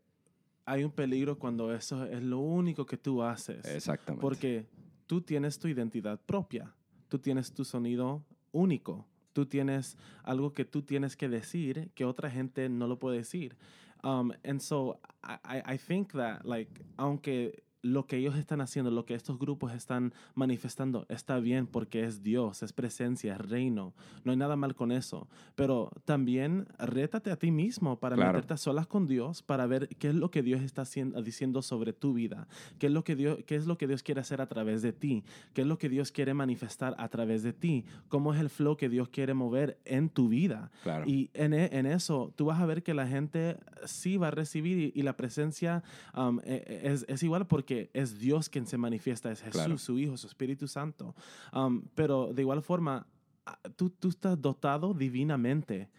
hay 0.66 0.84
un 0.84 0.92
peligro 0.92 1.38
cuando 1.38 1.74
eso 1.74 2.06
es 2.06 2.22
lo 2.24 2.40
único 2.40 2.86
que 2.86 2.98
tú 2.98 3.22
haces. 3.24 3.66
Exactamente. 3.66 4.22
Porque 4.22 4.66
tú 5.08 5.22
tienes 5.22 5.60
tu 5.60 5.68
identidad 5.68 6.20
propia, 6.26 6.74
tú 7.10 7.20
tienes 7.20 7.54
tu 7.54 7.64
sonido 7.66 8.24
único, 8.52 9.06
tú 9.34 9.46
tienes 9.46 9.98
algo 10.24 10.54
que 10.54 10.66
tú 10.66 10.82
tienes 10.84 11.16
que 11.18 11.28
decir 11.30 11.92
que 11.96 12.06
otra 12.06 12.30
gente 12.30 12.70
no 12.70 12.88
lo 12.88 13.00
puede 13.00 13.18
decir. 13.18 13.56
Um, 14.04 14.32
and 14.44 14.60
so 14.60 15.00
I, 15.24 15.38
I- 15.60 15.74
I 15.76 15.78
think 15.78 16.12
that, 16.14 16.44
like, 16.46 16.70
aunque 16.98 17.64
lo 17.84 18.08
que 18.08 18.18
ellos 18.18 18.36
están 18.38 18.62
haciendo, 18.62 18.90
lo 18.92 19.06
que 19.06 19.14
estos 19.14 19.38
grupos 19.38 19.74
están 19.74 20.14
manifestando, 20.36 21.06
está 21.10 21.40
bien 21.40 21.68
porque 21.68 22.06
es 22.06 22.24
Dios, 22.24 22.64
es 22.64 22.74
presencia, 22.74 23.34
es 23.36 23.42
reino. 23.42 23.94
No 24.24 24.32
hay 24.32 24.38
nada 24.38 24.56
mal 24.56 24.74
con 24.74 24.92
eso. 24.92 25.28
Pero 25.56 25.92
también 26.06 26.66
rétate 26.80 27.30
a 27.30 27.36
ti 27.38 27.52
mismo 27.52 28.00
para 28.00 28.16
Claro. 28.16 28.32
meterte 28.34 28.54
a 28.54 28.58
solas 28.58 28.88
con 28.88 29.06
Dios, 29.06 29.44
para 29.44 29.66
ver 29.68 29.90
qué 30.00 30.08
es 30.10 30.16
lo 30.16 30.32
que 30.32 30.42
Dios 30.42 30.62
está 30.62 30.84
haciendo, 30.84 31.22
diciendo 31.22 31.62
sobre 31.62 31.92
tu 31.94 32.14
vida, 32.14 32.48
qué 32.80 32.88
es, 32.88 32.94
lo 32.94 33.04
que 33.04 33.16
Dios, 33.18 33.40
qué 33.46 33.56
es 33.58 33.68
lo 33.68 33.78
que 33.78 33.86
Dios 33.88 34.02
quiere 34.02 34.22
hacer 34.22 34.40
a 34.40 34.48
través 34.48 34.82
de 34.82 34.94
ti, 34.94 35.24
qué 35.54 35.62
es 35.62 35.68
lo 35.68 35.78
que 35.78 35.90
Dios 35.90 36.12
quiere 36.12 36.34
manifestar 36.34 36.96
a 36.98 37.10
través 37.10 37.44
de 37.44 37.52
ti, 37.52 37.84
cómo 38.08 38.34
es 38.34 38.40
el 38.40 38.50
flow 38.50 38.78
que 38.78 38.88
Dios 38.88 39.10
quiere 39.10 39.34
mover 39.34 39.78
en 39.84 40.08
tu 40.10 40.30
vida. 40.30 40.72
Claro. 40.84 41.06
Y 41.06 41.30
en, 41.34 41.54
e- 41.54 41.70
en 41.78 41.86
eso 41.86 42.32
tú 42.38 42.46
vas 42.46 42.62
a 42.62 42.66
ver 42.66 42.82
que 42.82 42.94
la 42.94 43.08
gente 43.08 43.58
sí 43.86 44.16
va 44.16 44.30
a 44.30 44.32
recibir 44.32 44.78
y, 44.96 44.98
y 44.98 45.04
la 45.04 45.18
presencia 45.18 45.84
um, 46.16 46.40
es, 46.46 47.06
es 47.10 47.24
igual 47.24 47.46
porque 47.46 47.73
es 47.94 48.20
Dios 48.20 48.50
quien 48.50 48.66
se 48.68 48.78
manifiesta, 48.78 49.32
es 49.32 49.40
Jesús, 49.42 49.54
Claro. 49.54 49.78
su 49.78 49.98
Hijo, 50.00 50.18
su 50.18 50.28
Espíritu 50.28 50.68
Santo. 50.68 51.16
Um, 51.54 51.84
pero 51.96 52.34
de 52.34 52.42
igual 52.42 52.62
forma, 52.62 53.08
ah, 53.46 53.60
tú, 53.76 53.90
tú 53.90 54.10
estás 54.10 54.40
dotado 54.42 54.94
divinamente. 54.94 55.90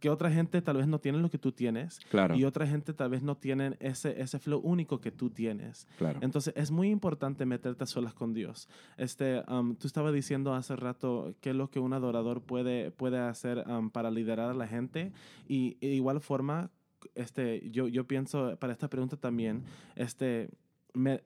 Que 0.00 0.10
otra 0.10 0.30
gente 0.30 0.62
tal 0.62 0.76
vez 0.76 0.86
no 0.86 1.00
tiene 1.00 1.18
lo 1.18 1.28
que 1.28 1.38
tú 1.38 1.50
tienes 1.50 1.98
claro. 2.08 2.36
y 2.36 2.44
otra 2.44 2.68
gente 2.68 2.94
tal 2.94 3.10
vez 3.10 3.20
no 3.24 3.36
tienen 3.36 3.76
ese, 3.80 4.20
ese 4.22 4.38
flow 4.38 4.60
único 4.60 5.00
que 5.00 5.10
tú 5.10 5.28
tienes. 5.28 5.88
claro. 5.98 6.20
Entonces 6.22 6.54
es 6.56 6.70
muy 6.70 6.88
importante 6.90 7.44
meterte 7.46 7.82
a 7.82 7.86
solas 7.88 8.14
con 8.14 8.32
Dios. 8.32 8.68
Este, 8.96 9.42
um, 9.48 9.74
tú 9.74 9.88
estabas 9.88 10.12
diciendo 10.14 10.54
hace 10.54 10.76
rato 10.76 11.34
qué 11.40 11.50
es 11.50 11.56
lo 11.56 11.68
que 11.68 11.80
un 11.80 11.92
adorador 11.94 12.42
puede, 12.42 12.92
puede 12.92 13.18
hacer 13.18 13.64
um, 13.66 13.90
para 13.90 14.12
liderar 14.12 14.48
a 14.50 14.54
la 14.54 14.68
gente 14.68 15.10
y 15.48 15.74
de 15.80 15.96
igual 15.96 16.20
forma, 16.20 16.70
este, 17.16 17.68
yo, 17.72 17.88
yo 17.88 18.06
pienso 18.06 18.56
para 18.60 18.72
esta 18.72 18.88
pregunta 18.88 19.16
también, 19.16 19.64
este, 19.96 20.48
me- 20.94 21.22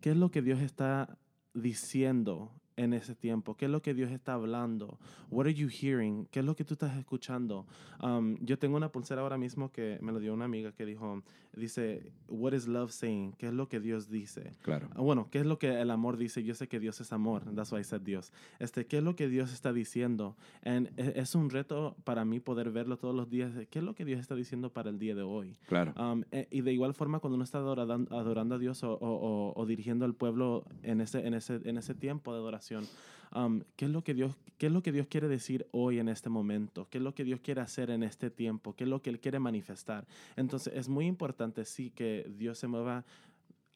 ¿qué 0.00 0.10
es 0.10 0.16
lo 0.16 0.30
que 0.30 0.42
Dios 0.42 0.60
está 0.60 1.18
diciendo 1.54 2.52
en 2.76 2.92
ese 2.92 3.14
tiempo? 3.14 3.56
¿Qué 3.56 3.64
es 3.64 3.70
lo 3.70 3.80
que 3.80 3.94
Dios 3.94 4.10
está 4.10 4.34
hablando? 4.34 4.98
What 5.30 5.46
are 5.46 5.54
you 5.54 5.68
hearing? 5.68 6.26
¿Qué 6.26 6.40
es 6.40 6.44
lo 6.44 6.54
que 6.54 6.64
tú 6.64 6.74
estás 6.74 6.96
escuchando? 6.98 7.66
Um, 8.02 8.36
yo 8.40 8.58
tengo 8.58 8.76
una 8.76 8.92
pulsera 8.92 9.22
ahora 9.22 9.38
mismo 9.38 9.72
que 9.72 9.98
me 10.02 10.12
lo 10.12 10.20
dio 10.20 10.34
una 10.34 10.44
amiga 10.44 10.72
que 10.72 10.84
dijo, 10.84 11.22
dice, 11.56 12.12
what 12.28 12.52
is 12.52 12.68
love 12.68 12.90
saying? 12.92 13.32
¿Qué 13.38 13.46
es 13.46 13.52
lo 13.52 13.68
que 13.68 13.80
Dios 13.80 14.08
dice? 14.10 14.52
Claro. 14.62 14.88
Ah, 14.94 15.00
Bueno, 15.00 15.28
¿qué 15.30 15.38
es 15.40 15.46
lo 15.46 15.58
que 15.58 15.80
el 15.80 15.90
amor 15.90 16.16
dice? 16.16 16.44
Yo 16.44 16.54
sé 16.54 16.68
que 16.68 16.78
Dios 16.78 17.00
es 17.00 17.12
amor. 17.12 17.42
That's 17.54 17.72
why 17.72 17.80
I 17.80 17.84
said 17.84 18.02
Dios. 18.02 18.32
Este, 18.58 18.86
¿qué 18.86 18.98
es 18.98 19.02
lo 19.02 19.16
que 19.16 19.28
Dios 19.28 19.52
está 19.52 19.72
diciendo? 19.72 20.36
And 20.64 20.88
e- 20.98 21.14
es 21.16 21.34
un 21.34 21.50
reto 21.50 21.96
para 22.04 22.24
mí 22.24 22.40
poder 22.40 22.70
verlo 22.70 22.96
todos 22.98 23.14
los 23.14 23.28
días. 23.30 23.52
¿Qué 23.70 23.78
es 23.78 23.84
lo 23.84 23.94
que 23.94 24.04
Dios 24.04 24.20
está 24.20 24.34
diciendo 24.34 24.72
para 24.72 24.90
el 24.90 24.98
día 24.98 25.14
de 25.14 25.22
hoy? 25.22 25.56
Claro. 25.66 25.94
Um, 26.00 26.22
e- 26.30 26.46
y 26.50 26.60
de 26.60 26.72
igual 26.72 26.94
forma, 26.94 27.20
cuando 27.20 27.34
uno 27.36 27.44
está 27.44 27.58
adoran- 27.58 28.06
adorando 28.12 28.54
a 28.54 28.58
Dios 28.58 28.82
o, 28.84 28.92
o- 28.92 28.98
o- 29.00 29.52
o 29.60 29.66
dirigiendo 29.66 30.04
al 30.04 30.14
pueblo 30.14 30.64
en 30.82 31.00
ese, 31.00 31.26
en 31.26 31.34
ese, 31.34 31.60
en 31.64 31.78
ese 31.78 31.94
tiempo 31.94 32.32
de 32.32 32.38
adoración, 32.38 32.84
um, 33.34 33.62
¿qué, 33.76 33.86
es 33.86 33.90
lo 33.90 34.02
que 34.02 34.14
Dios, 34.14 34.34
¿qué 34.58 34.66
es 34.66 34.72
lo 34.72 34.82
que 34.82 34.92
Dios 34.92 35.06
quiere 35.08 35.28
decir 35.28 35.66
hoy 35.72 35.98
en 35.98 36.08
este 36.08 36.28
momento? 36.28 36.86
¿Qué 36.90 36.98
es 36.98 37.04
lo 37.04 37.14
que 37.14 37.24
Dios 37.24 37.40
quiere 37.40 37.60
hacer 37.60 37.90
en 37.90 38.02
este 38.02 38.30
tiempo? 38.30 38.74
¿Qué 38.74 38.84
es 38.84 38.90
lo 38.90 39.02
que 39.02 39.10
Él 39.10 39.20
quiere 39.20 39.38
manifestar? 39.38 40.06
Entonces, 40.36 40.72
es 40.74 40.88
muy 40.88 41.06
importante, 41.06 41.64
sí, 41.64 41.90
que 41.90 42.30
Dios 42.36 42.58
se 42.58 42.66
mueva. 42.66 43.04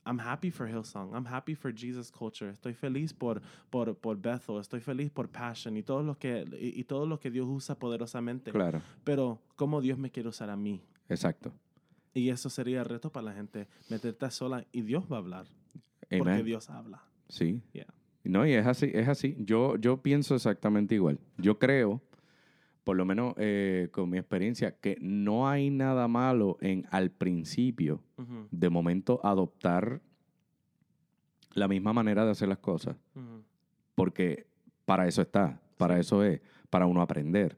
I'm 0.06 0.18
happy 0.18 0.50
for 0.50 0.66
Hillsong. 0.66 1.14
I'm 1.14 1.26
happy 1.26 1.54
for 1.54 1.72
Jesus 1.74 2.10
Culture. 2.10 2.50
Estoy 2.50 2.72
feliz 2.72 3.12
por, 3.12 3.42
por, 3.68 3.94
por 3.96 4.16
Bethel. 4.16 4.58
Estoy 4.58 4.80
feliz 4.80 5.10
por 5.10 5.28
Passion 5.28 5.76
y 5.76 5.82
todo 5.82 6.02
lo 6.02 6.18
que, 6.18 6.44
y, 6.58 6.80
y 6.80 6.84
todo 6.84 7.06
lo 7.06 7.20
que 7.20 7.30
Dios 7.30 7.46
usa 7.48 7.78
poderosamente. 7.78 8.50
Claro. 8.50 8.80
Pero, 9.04 9.40
¿cómo 9.56 9.80
Dios 9.80 9.98
me 9.98 10.10
quiere 10.10 10.28
usar 10.28 10.48
a 10.48 10.56
mí? 10.56 10.80
Exacto. 11.08 11.52
Y 12.14 12.30
eso 12.30 12.50
sería 12.50 12.80
el 12.80 12.86
reto 12.86 13.10
para 13.10 13.26
la 13.26 13.32
gente, 13.32 13.68
meterte 13.88 14.30
sola 14.30 14.64
y 14.72 14.82
Dios 14.82 15.04
va 15.10 15.16
a 15.16 15.18
hablar, 15.20 15.46
porque 16.00 16.20
Amen. 16.20 16.44
Dios 16.44 16.68
habla. 16.70 17.04
Sí. 17.28 17.62
Yeah. 17.72 17.86
No, 18.24 18.46
y 18.46 18.52
es 18.52 18.66
así, 18.66 18.90
es 18.92 19.08
así. 19.08 19.36
Yo, 19.38 19.76
yo 19.76 20.02
pienso 20.02 20.34
exactamente 20.34 20.94
igual. 20.94 21.18
Yo 21.38 21.58
creo, 21.58 22.02
por 22.84 22.96
lo 22.96 23.04
menos 23.04 23.34
eh, 23.38 23.88
con 23.92 24.10
mi 24.10 24.18
experiencia, 24.18 24.76
que 24.78 24.98
no 25.00 25.48
hay 25.48 25.70
nada 25.70 26.06
malo 26.06 26.58
en 26.60 26.86
al 26.90 27.10
principio, 27.10 28.02
de 28.50 28.68
momento, 28.68 29.20
adoptar 29.24 30.02
la 31.54 31.66
misma 31.66 31.92
manera 31.92 32.24
de 32.24 32.32
hacer 32.32 32.48
las 32.48 32.58
cosas. 32.58 32.96
Porque 33.94 34.46
para 34.84 35.06
eso 35.08 35.22
está, 35.22 35.60
para 35.76 35.98
eso 35.98 36.22
es, 36.22 36.40
para 36.68 36.86
uno 36.86 37.00
aprender. 37.00 37.56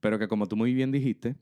Pero 0.00 0.18
que 0.18 0.28
como 0.28 0.46
tú 0.46 0.56
muy 0.56 0.74
bien 0.74 0.92
dijiste, 0.92 1.36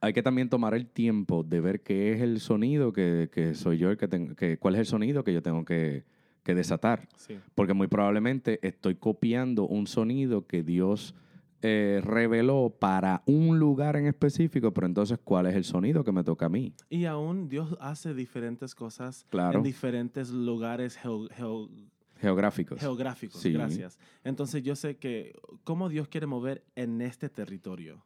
hay 0.00 0.12
que 0.12 0.22
también 0.22 0.48
tomar 0.48 0.74
el 0.74 0.86
tiempo 0.86 1.42
de 1.42 1.60
ver 1.60 1.82
qué 1.82 2.12
es 2.12 2.20
el 2.20 2.40
sonido 2.40 2.92
que, 2.92 3.30
que 3.32 3.54
soy 3.54 3.78
yo 3.78 3.90
el 3.90 3.96
que 3.96 4.08
tengo, 4.08 4.34
que, 4.36 4.58
cuál 4.58 4.74
es 4.74 4.80
el 4.80 4.86
sonido 4.86 5.24
que 5.24 5.32
yo 5.32 5.42
tengo 5.42 5.64
que, 5.64 6.04
que 6.48 6.54
desatar. 6.54 7.06
Sí. 7.14 7.38
Porque 7.54 7.74
muy 7.74 7.88
probablemente 7.88 8.58
estoy 8.66 8.94
copiando 8.94 9.66
un 9.66 9.86
sonido 9.86 10.46
que 10.46 10.62
Dios 10.62 11.14
eh, 11.60 12.00
reveló 12.02 12.74
para 12.80 13.22
un 13.26 13.58
lugar 13.58 13.96
en 13.96 14.06
específico, 14.06 14.72
pero 14.72 14.86
entonces, 14.86 15.18
¿cuál 15.22 15.44
es 15.46 15.54
el 15.54 15.64
sonido 15.64 16.02
que 16.04 16.10
me 16.12 16.24
toca 16.24 16.46
a 16.46 16.48
mí? 16.48 16.72
Y 16.88 17.04
aún 17.04 17.50
Dios 17.50 17.76
hace 17.80 18.14
diferentes 18.14 18.74
cosas 18.74 19.26
Claro. 19.28 19.58
en 19.58 19.62
diferentes 19.62 20.30
lugares 20.30 20.96
geo- 20.96 21.28
geo- 21.36 21.68
Geográficos. 22.18 22.80
geográficos. 22.80 23.40
Sí. 23.42 23.52
Gracias. 23.52 23.98
Entonces 24.24 24.62
yo 24.62 24.74
sé 24.74 24.96
que 24.96 25.34
cómo 25.64 25.90
Dios 25.90 26.08
quiere 26.08 26.26
mover 26.26 26.64
en 26.76 27.02
este 27.02 27.28
territorio. 27.28 28.02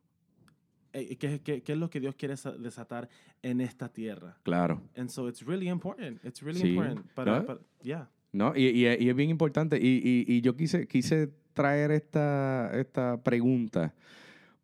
Eh, 0.95 1.17
¿Qué, 1.17 1.41
qué, 1.43 1.63
qué 1.63 1.73
es 1.75 1.79
lo 1.79 1.89
que 1.91 2.01
Dios 2.01 2.17
quiere 2.17 2.37
sa- 2.37 2.53
desatar 2.57 3.09
en 3.41 3.61
esta 3.61 3.89
tierra? 3.89 4.37
Claro. 4.43 4.83
And 4.97 5.09
so 5.11 5.29
it's 5.29 5.47
really 5.47 5.69
important. 5.69 6.23
It's 6.25 6.43
really 6.43 6.61
Sí. 6.61 6.69
important. 6.71 7.07
Para, 7.15 7.39
¿No? 7.39 7.47
para- 7.47 7.61
yeah. 7.83 8.11
¿No? 8.33 8.55
Y, 8.57 8.67
y- 8.69 8.87
y 8.87 9.09
es 9.11 9.15
bien 9.17 9.31
importante. 9.31 9.77
Y, 9.81 10.01
y- 10.03 10.25
y 10.37 10.41
yo 10.41 10.57
quise, 10.57 10.87
quise 10.87 11.29
traer 11.53 11.91
esta, 11.91 12.71
esta 12.79 13.23
pregunta 13.23 13.95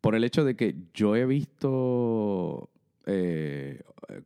por 0.01 0.15
el 0.15 0.23
hecho 0.23 0.43
de 0.43 0.55
que 0.55 0.75
yo 0.93 1.15
he 1.15 1.25
visto 1.25 2.69
eh, 3.05 3.81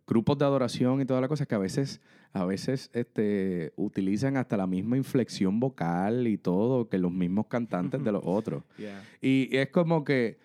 grupos 0.08 0.38
de 0.38 0.46
adoración 0.46 1.02
y 1.02 1.06
toda 1.06 1.20
la 1.20 1.28
cosa 1.28 1.46
que 1.46 1.56
a 1.56 1.58
veces, 1.58 2.00
a 2.32 2.46
veces 2.46 2.90
este, 2.94 3.74
utilizan 3.76 4.38
hasta 4.38 4.56
la 4.56 4.68
misma 4.68 4.96
inflexión 4.98 5.60
vocal 5.60 6.28
y 6.28 6.38
todo 6.38 6.88
que 6.88 6.98
los 6.98 7.12
mismos 7.12 7.48
cantantes 7.48 8.04
de 8.04 8.12
los 8.12 8.22
otros. 8.26 8.64
Yeah. 8.78 9.04
Y 9.22 9.56
es 9.58 9.70
como 9.70 10.04
que, 10.06 10.38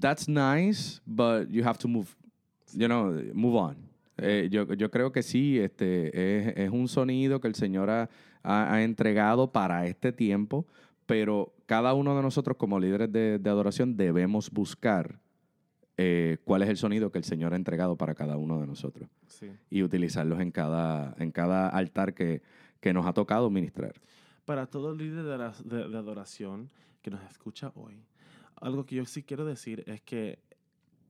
that's 0.00 0.26
nice, 0.28 1.00
but 1.04 1.48
you 1.50 1.64
have 1.64 1.78
to 1.78 1.88
move, 1.88 2.08
you 2.72 2.86
know, 2.86 3.12
move 3.34 3.56
on. 3.58 3.76
Eh, 4.18 4.48
yo, 4.50 4.72
yo 4.74 4.90
creo 4.90 5.10
que 5.12 5.22
sí, 5.22 5.58
este, 5.58 6.48
es, 6.48 6.56
es 6.56 6.70
un 6.70 6.88
sonido 6.88 7.40
que 7.40 7.48
el 7.48 7.54
Señor 7.54 7.88
ha, 7.90 8.10
ha- 8.42 8.74
ha 8.74 8.82
entregado 8.82 9.52
para 9.52 9.86
este 9.86 10.12
tiempo, 10.12 10.66
pero 11.06 11.54
cada 11.66 11.94
uno 11.94 12.14
de 12.16 12.22
nosotros 12.22 12.56
como 12.56 12.78
líderes 12.78 13.10
de, 13.10 13.38
de 13.38 13.50
adoración 13.50 13.96
debemos 13.96 14.50
buscar 14.50 15.18
eh, 15.96 16.38
cuál 16.44 16.62
es 16.62 16.68
el 16.68 16.76
sonido 16.76 17.10
que 17.10 17.18
el 17.18 17.24
Señor 17.24 17.52
ha 17.52 17.56
entregado 17.56 17.96
para 17.96 18.14
cada 18.14 18.36
uno 18.36 18.60
de 18.60 18.66
nosotros 18.66 19.08
Sí. 19.26 19.50
y 19.70 19.82
utilizarlos 19.82 20.40
en 20.40 20.50
cada, 20.50 21.14
en 21.18 21.30
cada 21.32 21.68
altar 21.68 22.14
que, 22.14 22.42
que 22.80 22.92
nos 22.92 23.06
ha 23.06 23.12
tocado 23.12 23.50
ministrar. 23.50 23.94
Para 24.44 24.66
todo 24.66 24.94
líder 24.94 25.24
de, 25.24 25.76
de- 25.76 25.88
de 25.88 25.96
adoración 25.98 26.70
que 27.02 27.10
nos 27.10 27.22
escucha 27.30 27.72
hoy, 27.74 28.04
algo 28.56 28.84
que 28.86 28.96
yo 28.96 29.04
sí 29.06 29.22
quiero 29.22 29.44
decir 29.44 29.84
es 29.86 30.00
que 30.02 30.38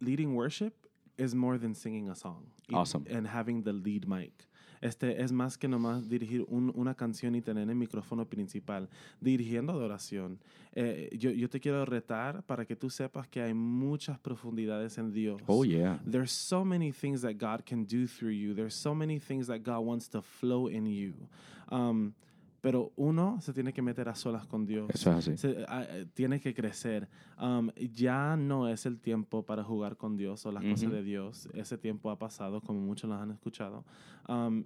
leading 0.00 0.34
worship 0.34 0.72
is 1.18 1.34
more 1.34 1.58
than 1.58 1.74
singing 1.74 2.08
a 2.08 2.14
song. 2.14 2.46
Awesome. 2.72 3.04
And 3.10 3.26
having 3.26 3.62
the 3.62 3.72
lead 3.72 4.06
mic. 4.06 4.32
Este 4.80 5.22
es 5.22 5.30
más 5.30 5.56
que 5.56 5.68
nomás 5.68 6.08
dirigir 6.08 6.44
un- 6.48 6.72
una 6.74 6.94
canción 6.96 7.36
y 7.36 7.40
tener 7.40 7.68
el 7.68 7.76
micrófono 7.76 8.24
principal. 8.28 8.88
Dirigiendo 9.20 9.72
adoración. 9.72 10.40
Eh, 10.74 11.08
yo, 11.16 11.30
yo 11.30 11.48
te 11.48 11.60
quiero 11.60 11.84
retar 11.84 12.42
para 12.44 12.64
que 12.64 12.74
tú 12.74 12.90
sepas 12.90 13.28
que 13.28 13.40
hay 13.40 13.54
muchas 13.54 14.18
profundidades 14.18 14.98
en 14.98 15.12
Dios. 15.12 15.40
Oh, 15.46 15.64
yeah. 15.64 16.00
There's 16.04 16.32
so 16.32 16.64
many 16.64 16.90
things 16.90 17.22
that 17.22 17.34
God 17.38 17.64
can 17.64 17.84
do 17.84 18.08
through 18.08 18.32
you. 18.34 18.54
There's 18.54 18.74
so 18.74 18.92
many 18.92 19.20
things 19.20 19.46
that 19.46 19.60
God 19.62 19.84
wants 19.86 20.08
to 20.10 20.20
flow 20.20 20.66
in 20.68 20.86
you. 20.86 21.14
Um, 21.70 22.14
pero 22.62 22.92
uno 22.96 23.38
se 23.42 23.52
tiene 23.52 23.72
que 23.74 23.82
meter 23.82 24.08
a 24.08 24.14
solas 24.14 24.46
con 24.46 24.64
Dios. 24.64 24.88
Eso 24.94 25.10
es 25.10 25.16
así. 25.28 25.36
Se- 25.36 25.66
eh, 25.68 26.06
tiene 26.14 26.40
que 26.40 26.54
crecer. 26.54 27.08
Um, 27.38 27.68
ya 27.76 28.36
no 28.36 28.68
es 28.68 28.86
el 28.86 28.98
tiempo 29.00 29.42
para 29.44 29.62
jugar 29.64 29.96
con 29.98 30.16
Dios 30.16 30.46
o 30.46 30.52
las 30.52 30.62
cosas 30.64 30.90
de 30.92 31.02
Dios. 31.02 31.48
Ese 31.52 31.76
tiempo 31.76 32.10
ha 32.10 32.18
pasado, 32.18 32.60
como 32.62 32.80
muchos 32.80 33.10
los 33.10 33.20
han 33.20 33.32
escuchado. 33.32 33.84
Um, 34.28 34.62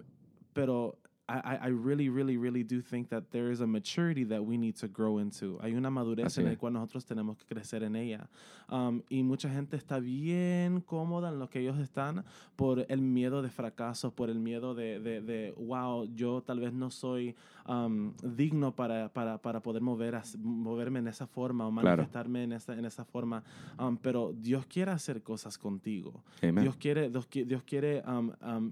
pero 0.53 0.97
I, 1.29 1.67
I- 1.67 1.69
really, 1.69 2.07
really, 2.09 2.37
really 2.37 2.63
do 2.63 2.81
think 2.81 3.09
that 3.09 3.25
there 3.31 3.51
is 3.51 3.59
a 3.59 3.67
maturity 3.67 4.23
that 4.25 4.41
we 4.41 4.57
need 4.57 4.75
to 4.75 4.87
grow 4.87 5.19
into. 5.19 5.57
Hay 5.61 5.73
una 5.75 5.89
madurez 5.89 6.27
Así 6.27 6.39
en 6.41 6.47
la 6.47 6.55
cual 6.57 6.71
nosotros 6.73 7.05
tenemos 7.05 7.37
que 7.37 7.45
crecer 7.45 7.83
en 7.83 7.95
ella. 7.97 8.29
Um, 8.69 9.01
y 9.09 9.23
mucha 9.23 9.49
gente 9.49 9.75
está 9.75 9.99
bien 9.99 10.81
cómoda 10.81 11.29
en 11.29 11.39
lo 11.39 11.49
que 11.49 11.59
ellos 11.59 11.77
están 11.79 12.23
por 12.55 12.85
el 12.89 13.01
miedo 13.01 13.41
de 13.41 13.49
fracaso, 13.49 14.11
por 14.11 14.29
el 14.29 14.39
miedo 14.39 14.73
de, 14.73 14.99
de, 14.99 15.21
de, 15.21 15.53
wow, 15.57 16.05
yo 16.15 16.41
tal 16.41 16.59
vez 16.61 16.71
no 16.73 16.89
soy 16.89 17.35
um, 17.67 18.13
digno 18.23 18.73
para, 18.73 19.09
para, 19.09 19.37
para 19.37 19.61
poder 19.61 19.81
mover 19.81 20.19
moverme 20.41 20.99
en 20.99 21.07
esa 21.07 21.27
forma 21.27 21.67
o 21.67 21.71
Claro. 21.71 21.83
manifestarme 21.97 22.43
en, 22.43 22.53
esa, 22.53 22.73
en 22.77 22.85
esa 22.85 23.03
forma. 23.03 23.43
Um, 23.77 23.97
pero 23.97 24.33
Dios 24.33 24.65
quiere 24.65 24.91
hacer 24.91 25.21
cosas 25.21 25.57
contigo. 25.57 26.23
Amen. 26.41 26.63
Dios 26.63 26.75
quiere, 26.77 27.09
Dios, 27.09 27.27
Dios 27.29 27.63
quiere 27.63 28.01
um, 28.07 28.31
um, 28.41 28.71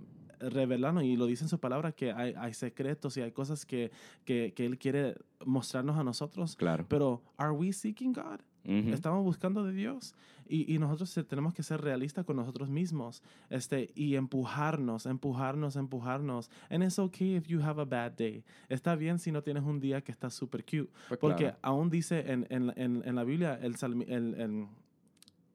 revelarnos, 0.50 1.04
y 1.04 1.16
lo 1.18 1.26
dice 1.26 1.44
en 1.46 1.50
su 1.50 1.60
palabra, 1.60 1.92
que 1.92 2.12
hay, 2.12 2.34
hay 2.38 2.54
secretos 2.54 3.18
y 3.18 3.22
hay 3.22 3.32
cosas 3.32 3.66
que, 3.66 3.92
que, 4.26 4.54
que 4.56 4.66
Él 4.66 4.78
quiere 4.78 5.16
mostrarnos 5.46 5.98
a 5.98 6.04
nosotros. 6.04 6.56
Claro. 6.56 6.86
Pero, 6.88 7.22
¿are 7.38 7.52
we 7.52 7.72
seeking 7.74 8.14
God? 8.14 8.40
Ujú. 8.68 8.90
Estamos 8.94 9.24
buscando 9.24 9.64
de 9.64 9.74
Dios 9.74 10.16
y, 10.48 10.74
y 10.74 10.80
nosotros 10.80 11.12
se- 11.12 11.24
tenemos 11.24 11.54
que 11.54 11.62
ser 11.62 11.82
realistas 11.82 12.26
con 12.26 12.36
nosotros 12.36 12.68
mismos 12.68 13.22
este, 13.52 13.92
y 13.94 14.16
empujarnos, 14.16 15.06
empujarnos, 15.06 15.76
empujarnos. 15.76 16.50
And 16.72 16.84
it's 16.84 16.98
okay 16.98 17.36
if 17.36 17.46
you 17.48 17.62
have 17.62 17.80
a 17.80 17.86
bad 17.86 18.14
day. 18.14 18.44
Está 18.68 18.96
bien 18.96 19.20
si 19.20 19.32
no 19.32 19.44
tienes 19.44 19.64
un 19.64 19.80
día 19.80 20.02
que 20.02 20.12
está 20.12 20.32
super 20.32 20.64
cute. 20.64 20.90
Pues 21.10 21.20
Porque 21.20 21.44
claro. 21.44 21.58
aún 21.62 21.90
dice 21.92 22.32
en, 22.32 22.48
en, 22.50 22.74
en, 22.76 23.04
en 23.06 23.16
la 23.16 23.24
Biblia, 23.24 23.60
el, 23.62 23.76
el, 24.08 24.34
el 24.34 24.68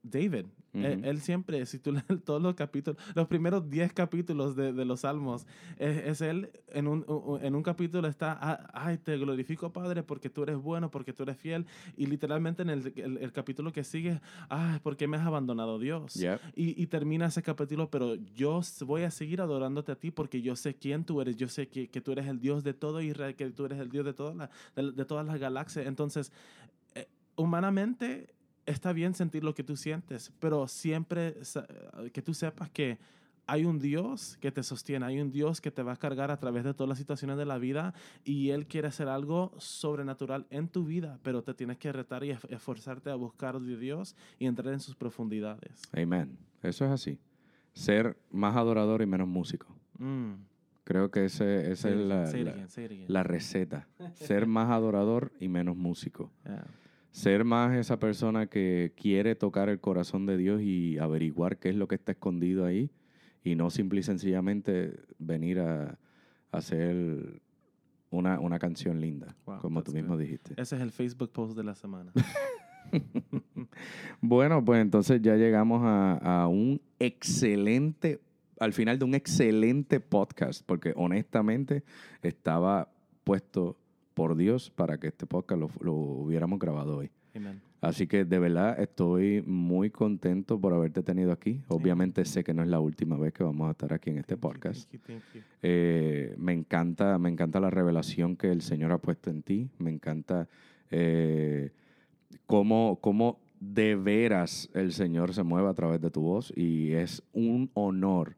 David, 0.03 0.45
él, 0.73 0.99
Ujú. 0.99 1.05
él 1.09 1.21
siempre, 1.21 1.65
si 1.65 1.77
tú 1.77 1.91
lees 1.91 2.05
todos 2.25 2.41
los 2.41 2.55
capítulos, 2.55 2.99
los 3.13 3.27
primeros 3.27 3.69
10 3.69 3.93
capítulos 3.93 4.55
de, 4.55 4.71
de 4.73 4.85
los 4.85 5.01
Salmos, 5.01 5.45
es, 5.77 5.97
es 6.07 6.21
él, 6.21 6.49
en 6.69 6.87
un, 6.87 7.05
en 7.41 7.55
un 7.55 7.61
capítulo 7.61 8.07
está, 8.07 8.37
"Ah, 8.41 8.69
ay, 8.73 8.97
te 8.97 9.15
glorifico 9.17 9.71
Padre 9.73 10.01
porque 10.01 10.29
tú 10.29 10.43
eres 10.43 10.57
bueno, 10.57 10.89
porque 10.89 11.13
tú 11.13 11.23
eres 11.23 11.37
fiel, 11.37 11.65
y 11.97 12.07
literalmente 12.07 12.61
en 12.63 12.69
el, 12.71 12.93
el, 12.95 13.17
el 13.17 13.31
capítulo 13.31 13.71
que 13.71 13.83
sigue, 13.83 14.21
ay, 14.49 14.79
¿por 14.79 14.97
qué 14.97 15.07
me 15.07 15.17
has 15.17 15.25
abandonado 15.27 15.77
Dios? 15.77 16.15
Yep. 16.15 16.39
Y, 16.55 16.81
y 16.81 16.87
termina 16.87 17.27
ese 17.27 17.43
capítulo, 17.43 17.89
pero 17.91 18.15
yo 18.15 18.61
voy 18.85 19.03
a 19.03 19.11
seguir 19.11 19.41
adorándote 19.41 19.91
a 19.91 19.95
ti 19.95 20.09
porque 20.09 20.41
yo 20.41 20.55
sé 20.55 20.73
quién 20.75 21.03
tú 21.05 21.21
eres, 21.21 21.35
yo 21.35 21.47
sé 21.47 21.67
que, 21.67 21.89
que 21.89 22.01
tú 22.01 22.11
eres 22.13 22.27
el 22.27 22.39
Dios 22.39 22.63
de 22.63 22.73
todo 22.73 23.01
Israel, 23.01 23.35
que 23.35 23.49
tú 23.51 23.65
eres 23.65 23.79
el 23.79 23.89
Dios 23.89 24.05
de, 24.05 24.13
toda 24.13 24.33
la- 24.33 24.49
de, 24.75 24.91
de 24.93 25.05
todas 25.05 25.25
las 25.27 25.37
galaxias. 25.39 25.85
Entonces, 25.85 26.31
eh, 26.95 27.07
humanamente 27.35 28.33
está 28.71 28.93
bien 28.93 29.13
sentir 29.13 29.43
lo 29.43 29.53
que 29.53 29.63
tú 29.63 29.75
sientes, 29.75 30.31
pero 30.39 30.67
siempre 30.67 31.35
que 32.13 32.21
tú 32.21 32.33
sepas 32.33 32.69
que 32.69 32.97
hay 33.47 33.65
un 33.65 33.79
Dios 33.79 34.37
que 34.39 34.51
te 34.51 34.63
sostiene, 34.63 35.05
hay 35.05 35.19
un 35.19 35.31
Dios 35.31 35.59
que 35.59 35.71
te 35.71 35.83
va 35.83 35.93
a 35.93 35.97
cargar 35.97 36.31
a 36.31 36.37
través 36.37 36.63
de 36.63 36.73
todas 36.73 36.87
las 36.87 36.97
situaciones 36.97 37.37
de 37.37 37.45
la 37.45 37.57
vida 37.57 37.93
y 38.23 38.49
Él 38.51 38.65
quiere 38.67 38.87
hacer 38.87 39.07
algo 39.07 39.53
sobrenatural 39.57 40.47
en 40.49 40.67
tu 40.67 40.85
vida, 40.85 41.19
pero 41.23 41.43
te 41.43 41.53
tienes 41.53 41.77
que 41.77 41.91
retar 41.91 42.23
y 42.23 42.31
esforzarte 42.31 43.09
a 43.09 43.15
buscar 43.15 43.59
de 43.59 43.77
Dios 43.77 44.15
y 44.39 44.45
entrar 44.45 44.73
en 44.73 44.79
sus 44.79 44.95
profundidades. 44.95 45.81
Amén. 45.91 46.37
Eso 46.63 46.85
es 46.85 46.91
así. 46.91 47.19
Ser 47.73 48.17
más 48.29 48.55
adorador 48.55 49.01
y 49.01 49.05
menos 49.05 49.27
músico. 49.27 49.67
Mm. 49.97 50.33
Creo 50.83 51.11
que 51.11 51.25
esa 51.25 51.45
es 51.45 51.83
la, 51.83 52.31
la 53.07 53.23
receta. 53.23 53.87
Ser 54.13 54.45
más 54.45 54.69
adorador 54.71 55.31
y 55.39 55.47
menos 55.47 55.75
músico. 55.75 56.31
Yeah. 56.45 56.80
Ser 57.11 57.43
más 57.43 57.75
esa 57.75 57.99
persona 57.99 58.47
que 58.47 58.93
quiere 58.95 59.35
tocar 59.35 59.69
el 59.69 59.79
corazón 59.79 60.25
de 60.25 60.37
Dios 60.37 60.61
y 60.61 60.97
averiguar 60.97 61.57
qué 61.57 61.69
es 61.69 61.75
lo 61.75 61.87
que 61.87 61.95
está 61.95 62.13
escondido 62.13 62.65
ahí 62.65 62.89
y 63.43 63.55
no 63.55 63.69
simple 63.69 63.99
y 63.99 64.03
sencillamente 64.03 64.97
venir 65.19 65.59
a, 65.59 65.83
a 65.89 65.97
hacer 66.57 67.41
una, 68.11 68.39
una 68.39 68.59
canción 68.59 69.01
linda, 69.01 69.35
Wow, 69.45 69.59
como 69.59 69.83
tú 69.83 69.91
mismo 69.91 70.13
good. 70.13 70.21
dijiste. 70.21 70.53
Ese 70.61 70.75
es 70.77 70.81
el 70.81 70.91
Facebook 70.91 71.31
post 71.31 71.55
de 71.57 71.63
la 71.63 71.75
semana. 71.75 72.11
Bueno, 74.19 74.63
pues 74.65 74.81
entonces 74.81 75.21
ya 75.21 75.35
llegamos 75.35 75.81
a, 75.83 76.17
a 76.43 76.47
un 76.47 76.81
excelente, 76.99 78.19
al 78.59 78.73
final 78.73 78.99
de 78.99 79.05
un 79.05 79.15
excelente 79.15 79.99
podcast, 79.99 80.63
porque 80.65 80.93
honestamente 80.95 81.83
estaba 82.21 82.91
puesto 83.23 83.77
por 84.13 84.35
Dios 84.35 84.69
para 84.69 84.99
que 84.99 85.07
este 85.07 85.25
podcast 85.25 85.59
lo, 85.59 85.69
lo 85.81 85.93
hubiéramos 85.93 86.59
grabado 86.59 86.97
hoy. 86.97 87.11
Amen. 87.35 87.61
Así 87.81 88.05
que 88.05 88.25
de 88.25 88.37
verdad 88.37 88.79
estoy 88.79 89.41
muy 89.41 89.89
contento 89.89 90.61
por 90.61 90.73
haberte 90.73 91.01
tenido 91.01 91.31
aquí. 91.31 91.61
Obviamente 91.67 92.25
sé 92.25 92.43
que 92.43 92.53
no 92.53 92.61
es 92.61 92.69
la 92.69 92.79
última 92.79 93.17
vez 93.17 93.33
que 93.33 93.43
vamos 93.43 93.67
a 93.67 93.71
estar 93.71 93.91
aquí 93.91 94.11
en 94.11 94.19
este 94.19 94.37
Thank 94.37 94.43
you, 94.43 94.49
podcast. 94.49 94.91
thank 94.91 95.01
you, 95.01 95.07
thank 95.07 95.23
you. 95.33 95.41
Eh, 95.63 96.35
me 96.37 96.53
encanta, 96.53 97.17
me 97.17 97.29
encanta 97.29 97.59
la 97.59 97.71
revelación 97.71 98.35
que 98.35 98.51
el 98.51 98.61
Señor 98.61 98.91
ha 98.91 98.99
puesto 98.99 99.31
en 99.31 99.41
ti. 99.41 99.71
Me 99.79 99.89
encanta 99.89 100.47
eh, 100.91 101.71
cómo, 102.45 102.99
cómo 103.01 103.39
de 103.59 103.95
veras 103.95 104.69
el 104.75 104.93
Señor 104.93 105.33
se 105.33 105.41
mueve 105.41 105.69
a 105.69 105.73
través 105.73 106.01
de 106.01 106.11
tu 106.11 106.21
voz 106.21 106.53
y 106.55 106.91
es 106.91 107.23
un 107.33 107.71
honor 107.73 108.35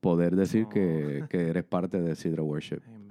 poder 0.00 0.36
decir 0.36 0.66
que, 0.68 1.24
que 1.28 1.48
eres 1.48 1.64
parte 1.64 2.00
de 2.00 2.14
Sidra 2.14 2.44
Worship. 2.44 2.80
Amen. 2.86 3.03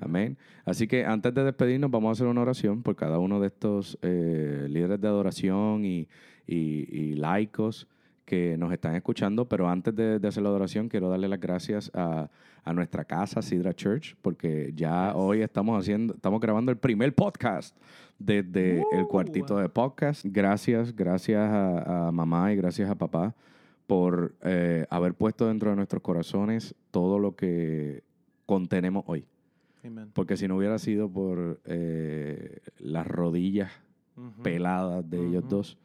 Amén. 0.00 0.36
Así 0.64 0.86
que 0.86 1.04
antes 1.04 1.32
de 1.34 1.44
despedirnos, 1.44 1.90
vamos 1.90 2.08
a 2.08 2.12
hacer 2.12 2.26
una 2.26 2.40
oración 2.42 2.82
por 2.82 2.96
cada 2.96 3.18
uno 3.18 3.38
de 3.40 3.46
estos 3.48 3.98
eh, 4.02 4.66
líderes 4.68 5.00
de 5.00 5.08
adoración 5.08 5.84
y, 5.84 6.08
y- 6.46 6.88
y 6.90 7.12
laicos 7.14 7.86
que 8.24 8.56
nos 8.58 8.72
están 8.72 8.94
escuchando. 8.94 9.46
Pero 9.48 9.68
antes 9.68 9.94
de, 9.94 10.18
de 10.18 10.28
hacer 10.28 10.42
la 10.42 10.48
adoración, 10.50 10.88
quiero 10.88 11.08
darle 11.08 11.28
las 11.28 11.40
gracias 11.40 11.90
a, 11.94 12.30
a 12.64 12.72
nuestra 12.72 13.04
casa, 13.04 13.42
Sidra 13.42 13.74
Church, 13.74 14.16
porque 14.22 14.72
ya 14.74 15.08
Yes. 15.08 15.14
hoy 15.16 15.42
estamos 15.42 15.78
haciendo, 15.78 16.14
estamos 16.14 16.40
grabando 16.40 16.70
el 16.70 16.78
primer 16.78 17.14
podcast 17.14 17.76
desde 18.18 18.82
el 18.92 19.06
cuartito 19.08 19.56
de 19.56 19.68
podcast. 19.68 20.24
Gracias, 20.24 20.94
gracias 20.94 21.40
a, 21.40 22.08
a 22.08 22.12
mamá 22.12 22.52
y 22.52 22.56
gracias 22.56 22.88
a 22.90 22.94
papá 22.94 23.34
por 23.86 24.34
eh, 24.42 24.86
haber 24.90 25.14
puesto 25.14 25.48
dentro 25.48 25.70
de 25.70 25.76
nuestros 25.76 26.00
corazones 26.02 26.74
todo 26.92 27.18
lo 27.18 27.34
que 27.34 28.02
contenemos 28.46 29.02
hoy. 29.06 29.24
Amen. 29.84 30.10
Porque 30.12 30.36
si 30.36 30.48
no 30.48 30.56
hubiera 30.56 30.78
sido 30.78 31.10
por 31.10 31.60
eh, 31.64 32.60
las 32.78 33.06
rodillas 33.06 33.72
peladas 34.42 35.08
de 35.08 35.26
ellos 35.26 35.48
dos, 35.48 35.78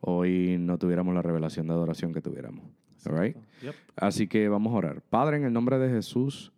hoy 0.00 0.56
no 0.58 0.78
tuviéramos 0.78 1.14
la 1.14 1.22
revelación 1.22 1.66
de 1.66 1.72
adoración 1.72 2.12
que 2.12 2.20
tuviéramos. 2.20 2.64
All 3.06 3.18
right? 3.18 3.36
Exacto. 3.36 3.62
Yep. 3.62 3.74
Así 3.96 4.26
que 4.26 4.48
vamos 4.48 4.74
a 4.74 4.76
orar. 4.76 5.02
Padre, 5.02 5.38
en 5.38 5.44
el 5.44 5.52
nombre 5.52 5.78
de 5.78 5.88
Jesús, 5.88 6.52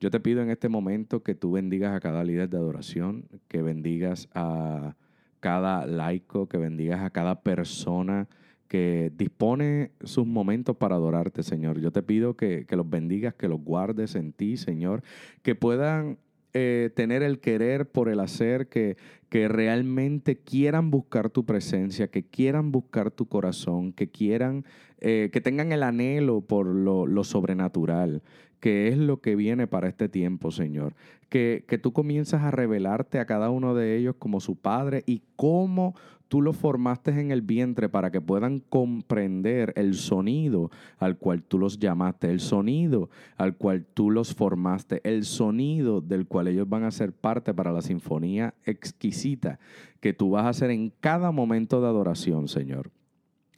yo 0.00 0.10
te 0.10 0.20
pido 0.20 0.40
en 0.40 0.50
este 0.50 0.68
momento 0.68 1.22
que 1.22 1.34
tú 1.34 1.52
bendigas 1.52 1.94
a 1.94 2.00
cada 2.00 2.24
líder 2.24 2.48
de 2.48 2.56
adoración, 2.56 3.28
que 3.48 3.60
bendigas 3.60 4.28
a 4.34 4.96
cada 5.40 5.86
laico, 5.86 6.48
que 6.48 6.56
bendigas 6.56 7.00
a 7.00 7.10
cada 7.10 7.42
persona 7.42 8.28
que 8.68 9.10
dispone 9.16 9.90
sus 10.04 10.26
momentos 10.26 10.76
para 10.76 10.94
adorarte, 10.94 11.42
Señor. 11.42 11.80
Yo 11.80 11.90
te 11.90 12.02
pido 12.02 12.36
que, 12.36 12.66
que 12.66 12.76
los 12.76 12.88
bendigas, 12.88 13.34
que 13.34 13.48
los 13.48 13.60
guardes 13.60 14.14
en 14.14 14.32
ti, 14.32 14.56
Señor, 14.56 15.02
que 15.42 15.56
puedan 15.56 16.18
eh, 16.52 16.90
tener 16.94 17.22
el 17.22 17.38
querer 17.40 17.88
por 17.88 18.08
el 18.08 18.20
hacer, 18.20 18.68
que, 18.68 18.96
que 19.28 19.48
realmente 19.48 20.36
quieran 20.38 20.90
buscar 20.90 21.30
tu 21.30 21.44
presencia, 21.46 22.08
que 22.08 22.24
quieran 22.24 22.72
buscar 22.72 23.10
tu 23.10 23.26
corazón, 23.26 23.92
que 23.92 24.10
quieran, 24.10 24.64
eh, 25.00 25.30
que 25.32 25.40
tengan 25.40 25.72
el 25.72 25.82
anhelo 25.82 26.40
por 26.40 26.66
lo, 26.66 27.06
lo 27.06 27.24
sobrenatural, 27.24 28.22
que 28.60 28.88
es 28.88 28.98
lo 28.98 29.20
que 29.20 29.36
viene 29.36 29.66
para 29.66 29.88
este 29.88 30.08
tiempo, 30.08 30.50
Señor. 30.50 30.94
Que, 31.28 31.64
que 31.66 31.78
tú 31.78 31.92
comienzas 31.92 32.42
a 32.42 32.50
revelarte 32.50 33.18
a 33.18 33.26
cada 33.26 33.50
uno 33.50 33.74
de 33.74 33.96
ellos 33.96 34.16
como 34.18 34.40
su 34.40 34.56
Padre 34.56 35.02
y 35.06 35.22
cómo 35.36 35.94
tú 36.30 36.42
los 36.42 36.56
formaste 36.56 37.10
en 37.10 37.32
el 37.32 37.42
vientre 37.42 37.88
para 37.88 38.12
que 38.12 38.20
puedan 38.20 38.60
comprender 38.60 39.72
el 39.74 39.94
sonido 39.94 40.70
al 40.98 41.18
cual 41.18 41.42
tú 41.42 41.58
los 41.58 41.80
llamaste, 41.80 42.30
el 42.30 42.38
sonido 42.38 43.10
al 43.36 43.56
cual 43.56 43.84
tú 43.94 44.12
los 44.12 44.32
formaste, 44.32 45.00
el 45.02 45.24
sonido 45.24 46.00
del 46.00 46.28
cual 46.28 46.46
ellos 46.46 46.68
van 46.68 46.84
a 46.84 46.92
ser 46.92 47.12
parte 47.12 47.52
para 47.52 47.72
la 47.72 47.82
sinfonía 47.82 48.54
exquisita 48.64 49.58
que 49.98 50.12
tú 50.12 50.30
vas 50.30 50.44
a 50.44 50.50
hacer 50.50 50.70
en 50.70 50.92
cada 51.00 51.32
momento 51.32 51.80
de 51.80 51.88
adoración, 51.88 52.46
Señor. 52.46 52.92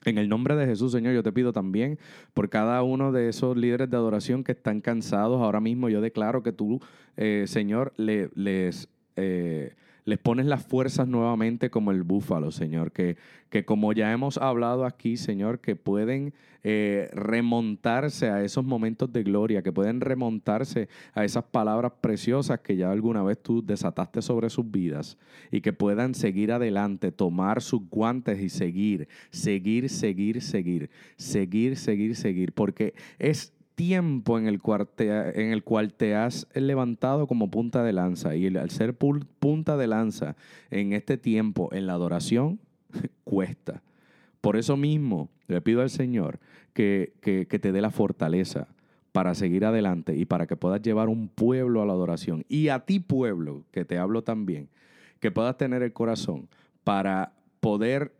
En 0.04 0.18
el 0.18 0.28
nombre 0.28 0.56
de 0.56 0.66
Jesús, 0.66 0.92
Señor, 0.92 1.14
yo 1.14 1.22
te 1.22 1.30
pido 1.32 1.52
también 1.52 1.98
por 2.34 2.48
cada 2.48 2.82
uno 2.82 3.12
de 3.12 3.28
esos 3.28 3.56
líderes 3.56 3.88
de 3.88 3.96
adoración 3.96 4.42
que 4.42 4.52
están 4.52 4.80
cansados. 4.80 5.40
Ahora 5.40 5.60
mismo 5.60 5.88
yo 5.88 6.00
declaro 6.00 6.42
que 6.42 6.52
tú, 6.52 6.80
eh, 7.16 7.44
Señor, 7.46 7.92
le- 7.96 8.30
les, 8.34 8.88
eh, 9.16 9.74
les 10.04 10.18
pones 10.18 10.46
las 10.46 10.64
fuerzas 10.64 11.06
nuevamente 11.06 11.70
como 11.70 11.90
el 11.90 12.02
búfalo, 12.02 12.50
Señor. 12.50 12.92
Que, 12.92 13.16
que 13.50 13.64
como 13.64 13.92
ya 13.92 14.12
hemos 14.12 14.38
hablado 14.38 14.84
aquí, 14.84 15.16
Señor, 15.16 15.60
que 15.60 15.76
pueden 15.76 16.34
eh, 16.64 17.10
remontarse 17.12 18.30
a 18.30 18.42
esos 18.42 18.64
momentos 18.64 19.12
de 19.12 19.22
gloria, 19.22 19.62
que 19.62 19.72
pueden 19.72 20.00
remontarse 20.00 20.88
a 21.12 21.24
esas 21.24 21.44
palabras 21.44 21.92
preciosas 22.00 22.60
que 22.60 22.76
ya 22.76 22.90
alguna 22.90 23.22
vez 23.22 23.42
tú 23.42 23.64
desataste 23.64 24.22
sobre 24.22 24.48
sus 24.48 24.70
vidas 24.70 25.18
y 25.50 25.60
que 25.60 25.72
puedan 25.72 26.14
seguir 26.14 26.52
adelante, 26.52 27.10
tomar 27.10 27.62
sus 27.62 27.88
guantes 27.88 28.40
y 28.40 28.48
seguir, 28.48 29.08
seguir, 29.30 29.88
seguir, 29.88 30.40
seguir, 30.40 30.90
seguir, 31.16 31.76
seguir, 31.76 32.16
seguir, 32.16 32.52
porque 32.52 32.94
es 33.18 33.52
tiempo 33.74 34.38
en 34.38 34.46
el, 34.46 34.60
cual 34.60 34.86
te, 34.88 35.08
en 35.42 35.52
el 35.52 35.62
cual 35.64 35.92
te 35.94 36.14
has 36.14 36.46
levantado 36.54 37.26
como 37.26 37.50
punta 37.50 37.82
de 37.82 37.92
lanza 37.92 38.34
y 38.36 38.46
al 38.56 38.70
ser 38.70 38.94
punta 38.96 39.76
de 39.76 39.86
lanza 39.86 40.36
en 40.70 40.92
este 40.92 41.16
tiempo 41.16 41.68
en 41.72 41.86
la 41.86 41.94
adoración 41.94 42.60
cuesta. 43.24 43.82
Por 44.40 44.56
eso 44.56 44.76
mismo 44.76 45.28
le 45.48 45.60
pido 45.60 45.82
al 45.82 45.90
Señor 45.90 46.38
que, 46.72 47.12
que- 47.20 47.46
que 47.46 47.58
te 47.58 47.72
dé 47.72 47.80
la 47.80 47.90
fortaleza 47.90 48.68
para 49.12 49.34
seguir 49.34 49.64
adelante 49.64 50.16
y 50.16 50.24
para 50.24 50.46
que 50.46 50.56
puedas 50.56 50.80
llevar 50.80 51.08
un 51.08 51.28
pueblo 51.28 51.82
a 51.82 51.86
la 51.86 51.92
adoración. 51.92 52.44
Y 52.48 52.68
a 52.68 52.80
ti 52.80 52.98
pueblo, 52.98 53.62
que 53.70 53.84
te 53.84 53.98
hablo 53.98 54.22
también, 54.22 54.68
que 55.20 55.30
puedas 55.30 55.56
tener 55.58 55.82
el 55.82 55.92
corazón 55.92 56.48
para 56.82 57.32
poder 57.60 58.12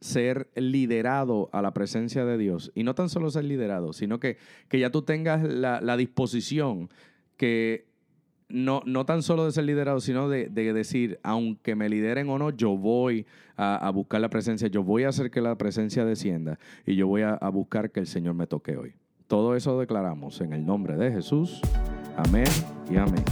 ser 0.00 0.48
liderado 0.54 1.48
a 1.52 1.62
la 1.62 1.72
presencia 1.74 2.24
de 2.24 2.38
Dios. 2.38 2.70
Y 2.74 2.84
no 2.84 2.94
tan 2.94 3.08
solo 3.08 3.30
ser 3.30 3.44
liderado, 3.44 3.92
sino 3.92 4.20
que, 4.20 4.38
que 4.68 4.78
ya 4.78 4.90
tú 4.90 5.02
tengas 5.02 5.42
la, 5.42 5.80
la 5.80 5.96
disposición 5.96 6.88
que 7.36 7.86
no, 8.48 8.82
no 8.86 9.04
tan 9.04 9.22
solo 9.22 9.44
de 9.44 9.52
ser 9.52 9.64
liderado, 9.64 10.00
sino 10.00 10.28
de, 10.28 10.48
de 10.48 10.72
decir, 10.72 11.18
aunque 11.22 11.74
me 11.74 11.88
lideren 11.88 12.28
o 12.30 12.38
no, 12.38 12.50
yo 12.50 12.76
voy 12.76 13.26
a, 13.56 13.76
a 13.76 13.90
buscar 13.90 14.20
la 14.20 14.30
presencia, 14.30 14.68
yo 14.68 14.82
voy 14.82 15.04
a 15.04 15.08
hacer 15.08 15.30
que 15.30 15.40
la 15.40 15.56
presencia 15.56 16.04
descienda 16.04 16.58
y 16.86 16.96
yo 16.96 17.06
voy 17.06 17.22
a, 17.22 17.34
a 17.34 17.48
buscar 17.50 17.90
que 17.90 18.00
el 18.00 18.06
Señor 18.06 18.34
me 18.34 18.46
toque 18.46 18.76
hoy. 18.76 18.94
Todo 19.26 19.54
eso 19.54 19.78
declaramos 19.78 20.40
en 20.40 20.54
el 20.54 20.64
nombre 20.64 20.96
de 20.96 21.12
Jesús. 21.12 21.60
Amén 22.16 22.48
y 22.90 22.96
amén. 22.96 23.24